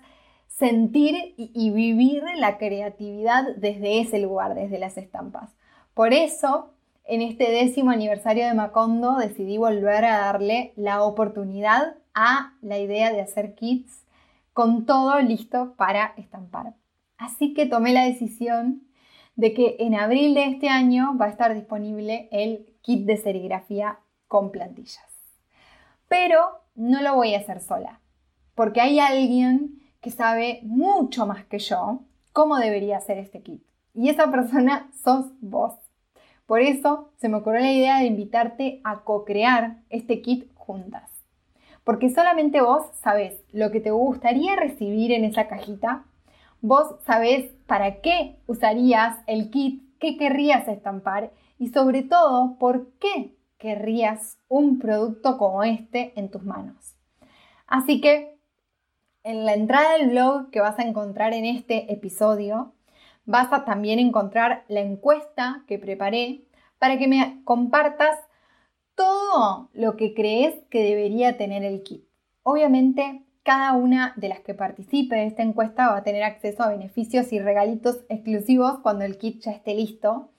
sentir 0.48 1.34
y, 1.36 1.70
vivir 1.70 2.22
la 2.36 2.58
creatividad 2.58 3.44
desde 3.56 4.00
ese 4.00 4.18
lugar, 4.18 4.54
desde 4.54 4.78
las 4.78 4.96
estampas. 4.96 5.50
Por 5.94 6.12
eso, 6.12 6.72
en 7.04 7.22
este 7.22 7.50
décimo 7.50 7.90
aniversario 7.90 8.46
de 8.46 8.54
Macondo, 8.54 9.16
decidí 9.16 9.58
volver 9.58 10.04
a 10.04 10.18
darle 10.18 10.72
la 10.76 11.02
oportunidad 11.02 11.94
a 12.14 12.54
la 12.60 12.78
idea 12.78 13.12
de 13.12 13.22
hacer 13.22 13.54
kits 13.54 14.04
con 14.52 14.84
todo 14.84 15.18
listo 15.20 15.74
para 15.76 16.12
estampar. 16.16 16.74
Así 17.16 17.54
que 17.54 17.66
tomé 17.66 17.92
la 17.92 18.04
decisión 18.04 18.82
de 19.40 19.54
que 19.54 19.76
en 19.78 19.94
abril 19.94 20.34
de 20.34 20.44
este 20.44 20.68
año 20.68 21.16
va 21.16 21.24
a 21.24 21.30
estar 21.30 21.54
disponible 21.54 22.28
el 22.30 22.66
kit 22.82 23.06
de 23.06 23.16
serigrafía 23.16 23.98
con 24.28 24.50
plantillas. 24.52 25.00
Pero 26.08 26.60
no 26.74 27.00
lo 27.00 27.14
voy 27.14 27.34
a 27.34 27.38
hacer 27.38 27.60
sola, 27.60 28.00
porque 28.54 28.82
hay 28.82 29.00
alguien 29.00 29.80
que 30.02 30.10
sabe 30.10 30.60
mucho 30.62 31.24
más 31.24 31.46
que 31.46 31.58
yo 31.58 32.02
cómo 32.34 32.58
debería 32.58 33.00
ser 33.00 33.16
este 33.16 33.40
kit. 33.40 33.62
Y 33.94 34.10
esa 34.10 34.30
persona 34.30 34.90
sos 35.02 35.32
vos. 35.40 35.72
Por 36.44 36.60
eso 36.60 37.10
se 37.16 37.30
me 37.30 37.38
ocurrió 37.38 37.60
la 37.60 37.72
idea 37.72 37.98
de 38.00 38.06
invitarte 38.08 38.82
a 38.84 39.04
co-crear 39.04 39.78
este 39.88 40.20
kit 40.20 40.52
juntas. 40.54 41.10
Porque 41.82 42.10
solamente 42.10 42.60
vos 42.60 42.82
sabés 43.02 43.40
lo 43.52 43.70
que 43.70 43.80
te 43.80 43.90
gustaría 43.90 44.54
recibir 44.56 45.12
en 45.12 45.24
esa 45.24 45.48
cajita 45.48 46.04
Vos 46.62 46.96
sabés 47.06 47.52
para 47.66 48.00
qué 48.00 48.36
usarías 48.46 49.18
el 49.26 49.50
kit, 49.50 49.82
qué 49.98 50.18
querrías 50.18 50.68
estampar 50.68 51.32
y 51.58 51.68
sobre 51.68 52.02
todo 52.02 52.58
por 52.58 52.92
qué 52.98 53.34
querrías 53.56 54.38
un 54.48 54.78
producto 54.78 55.38
como 55.38 55.64
este 55.64 56.12
en 56.16 56.30
tus 56.30 56.42
manos. 56.42 56.96
Así 57.66 58.00
que 58.00 58.38
en 59.22 59.44
la 59.44 59.54
entrada 59.54 59.92
del 59.96 60.10
blog 60.10 60.50
que 60.50 60.60
vas 60.60 60.78
a 60.78 60.82
encontrar 60.82 61.32
en 61.32 61.44
este 61.44 61.92
episodio, 61.92 62.74
vas 63.24 63.52
a 63.52 63.64
también 63.64 63.98
encontrar 63.98 64.64
la 64.68 64.80
encuesta 64.80 65.64
que 65.66 65.78
preparé 65.78 66.42
para 66.78 66.98
que 66.98 67.08
me 67.08 67.42
compartas 67.44 68.18
todo 68.94 69.70
lo 69.72 69.96
que 69.96 70.12
crees 70.12 70.54
que 70.68 70.82
debería 70.82 71.36
tener 71.36 71.64
el 71.64 71.82
kit. 71.82 72.04
Obviamente 72.42 73.24
cada 73.42 73.72
una 73.72 74.12
de 74.16 74.28
las 74.28 74.40
que 74.40 74.54
participe 74.54 75.16
de 75.16 75.26
esta 75.26 75.42
encuesta 75.42 75.88
va 75.90 75.98
a 75.98 76.04
tener 76.04 76.22
acceso 76.22 76.62
a 76.62 76.68
beneficios 76.68 77.32
y 77.32 77.38
regalitos 77.38 78.00
exclusivos 78.08 78.80
cuando 78.80 79.04
el 79.04 79.18
kit 79.18 79.40
ya 79.40 79.52
esté 79.52 79.74
listo. 79.74 80.30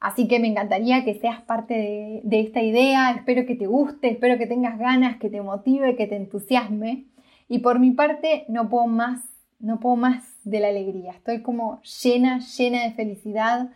Así 0.00 0.26
que 0.26 0.40
me 0.40 0.48
encantaría 0.48 1.04
que 1.04 1.14
seas 1.14 1.40
parte 1.42 2.22
de, 2.24 2.40
esta 2.40 2.60
idea, 2.60 3.12
espero 3.12 3.46
que 3.46 3.54
te 3.54 3.66
guste, 3.66 4.10
espero 4.10 4.36
que 4.36 4.48
tengas 4.48 4.78
ganas, 4.78 5.18
que 5.18 5.30
te 5.30 5.40
motive, 5.40 5.94
que 5.94 6.08
te 6.08 6.16
entusiasme. 6.16 7.06
Y 7.48 7.58
por 7.58 7.78
mi 7.78 7.92
parte 7.92 8.44
no 8.48 8.68
puedo 8.68 8.88
más, 8.88 9.20
no 9.60 9.78
puedo 9.78 9.94
más 9.94 10.24
de 10.42 10.58
la 10.58 10.68
alegría. 10.68 11.12
Estoy 11.12 11.42
como 11.42 11.80
llena, 11.82 12.40
llena 12.40 12.82
de 12.82 12.92
felicidad 12.92 13.70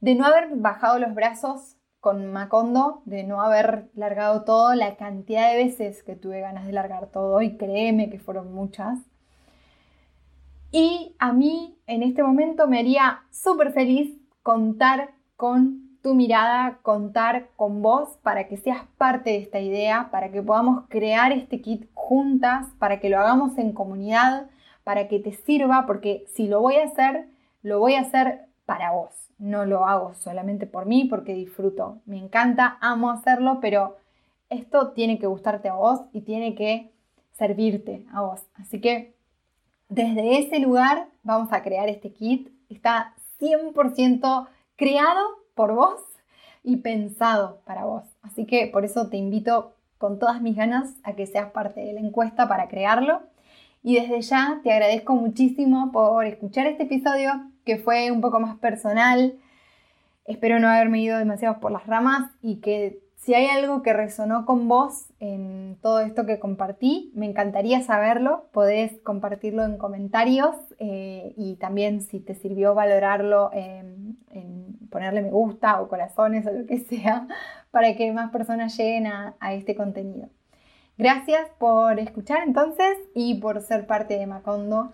de 0.00 0.14
no 0.16 0.24
haber 0.24 0.48
bajado 0.56 0.98
los 0.98 1.14
brazos 1.14 1.76
con 2.00 2.32
Macondo 2.32 3.02
de 3.04 3.24
no 3.24 3.42
haber 3.42 3.90
largado 3.94 4.44
todo, 4.44 4.74
la 4.74 4.96
cantidad 4.96 5.50
de 5.50 5.64
veces 5.64 6.02
que 6.02 6.16
tuve 6.16 6.40
ganas 6.40 6.66
de 6.66 6.72
largar 6.72 7.08
todo 7.08 7.42
y 7.42 7.56
créeme 7.56 8.10
que 8.10 8.18
fueron 8.18 8.52
muchas. 8.52 8.98
Y 10.72 11.14
a 11.18 11.32
mí 11.32 11.78
en 11.86 12.02
este 12.02 12.22
momento 12.22 12.66
me 12.68 12.78
haría 12.78 13.22
súper 13.30 13.72
feliz 13.72 14.16
contar 14.42 15.10
con 15.36 15.98
tu 16.02 16.14
mirada, 16.14 16.78
contar 16.82 17.48
con 17.56 17.82
vos 17.82 18.16
para 18.22 18.48
que 18.48 18.56
seas 18.56 18.82
parte 18.96 19.30
de 19.30 19.38
esta 19.38 19.60
idea, 19.60 20.08
para 20.10 20.30
que 20.30 20.42
podamos 20.42 20.84
crear 20.88 21.32
este 21.32 21.60
kit 21.60 21.90
juntas, 21.92 22.68
para 22.78 23.00
que 23.00 23.10
lo 23.10 23.18
hagamos 23.18 23.58
en 23.58 23.72
comunidad, 23.72 24.48
para 24.84 25.08
que 25.08 25.18
te 25.18 25.32
sirva, 25.32 25.84
porque 25.86 26.24
si 26.32 26.48
lo 26.48 26.60
voy 26.60 26.76
a 26.76 26.84
hacer, 26.84 27.28
lo 27.62 27.80
voy 27.80 27.94
a 27.94 28.00
hacer 28.00 28.46
para 28.64 28.92
vos 28.92 29.29
no 29.40 29.64
lo 29.64 29.86
hago 29.86 30.14
solamente 30.14 30.66
por 30.66 30.86
mí, 30.86 31.06
porque 31.06 31.34
disfruto. 31.34 31.98
Me 32.06 32.18
encanta, 32.18 32.78
amo 32.80 33.10
hacerlo, 33.10 33.58
pero 33.60 33.96
esto 34.50 34.90
tiene 34.90 35.18
que 35.18 35.26
gustarte 35.26 35.68
a 35.68 35.74
vos 35.74 36.02
y 36.12 36.20
tiene 36.20 36.54
que 36.54 36.92
servirte 37.32 38.04
a 38.12 38.20
vos. 38.20 38.42
Así 38.54 38.80
que 38.80 39.14
desde 39.88 40.38
ese 40.38 40.60
lugar 40.60 41.08
vamos 41.22 41.52
a 41.52 41.62
crear 41.62 41.88
este 41.88 42.12
kit. 42.12 42.50
Está 42.68 43.14
100% 43.40 44.48
creado 44.76 45.26
por 45.54 45.74
vos 45.74 46.00
y 46.62 46.76
pensado 46.76 47.60
para 47.64 47.86
vos. 47.86 48.04
Así 48.22 48.44
que 48.44 48.66
por 48.66 48.84
eso 48.84 49.08
te 49.08 49.16
invito 49.16 49.74
con 49.98 50.18
todas 50.18 50.42
mis 50.42 50.56
ganas 50.56 50.94
a 51.02 51.14
que 51.14 51.26
seas 51.26 51.50
parte 51.50 51.80
de 51.80 51.92
la 51.94 52.00
encuesta 52.00 52.46
para 52.46 52.68
crearlo. 52.68 53.22
Y 53.82 53.94
desde 53.94 54.20
ya 54.20 54.60
te 54.62 54.72
agradezco 54.72 55.14
muchísimo 55.14 55.90
por 55.92 56.26
escuchar 56.26 56.66
este 56.66 56.82
episodio 56.82 57.32
que 57.64 57.78
fue 57.78 58.10
un 58.10 58.20
poco 58.20 58.40
más 58.40 58.56
personal. 58.58 59.34
Espero 60.24 60.58
no 60.60 60.68
haberme 60.68 61.00
ido 61.00 61.18
demasiado 61.18 61.60
por 61.60 61.72
las 61.72 61.86
ramas 61.86 62.30
y 62.42 62.56
que 62.56 63.00
Si 63.16 63.34
hay 63.34 63.48
algo 63.48 63.82
que 63.82 63.92
resonó 63.92 64.46
con 64.46 64.66
vos 64.66 65.08
en 65.18 65.76
todo 65.82 66.00
esto 66.00 66.24
que 66.24 66.38
compartí, 66.38 67.12
me 67.14 67.26
encantaría 67.26 67.82
saberlo. 67.82 68.46
Podés 68.50 68.98
compartirlo 69.02 69.62
en 69.62 69.76
comentarios 69.76 70.56
eh, 70.78 71.34
y 71.36 71.56
también 71.56 72.00
si 72.00 72.20
te 72.20 72.34
sirvió 72.34 72.74
valorarlo 72.74 73.50
en, 73.52 74.16
ponerle 74.90 75.20
me 75.20 75.30
gusta 75.30 75.82
o 75.82 75.88
corazones 75.88 76.46
o 76.46 76.50
lo 76.50 76.66
que 76.66 76.78
sea 76.78 77.28
para 77.70 77.94
que 77.94 78.10
más 78.12 78.30
personas 78.30 78.76
lleguen 78.76 79.06
a, 79.06 79.34
a 79.38 79.52
este 79.52 79.74
contenido. 79.74 80.28
Gracias 80.96 81.48
por 81.58 81.98
escuchar 81.98 82.42
entonces 82.46 82.98
y 83.14 83.40
por 83.40 83.60
ser 83.62 83.86
parte 83.86 84.18
de 84.18 84.26
Macondo. 84.26 84.92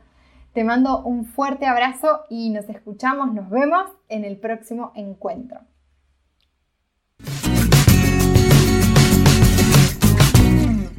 Te 0.57 0.65
mando 0.65 1.03
un 1.03 1.27
fuerte 1.27 1.67
abrazo 1.67 2.25
y 2.31 2.49
nos 2.49 2.67
escuchamos, 2.71 3.35
nos 3.35 3.51
vemos 3.51 3.91
en 4.09 4.25
el 4.25 4.39
próximo 4.39 4.91
encuentro. 4.95 5.61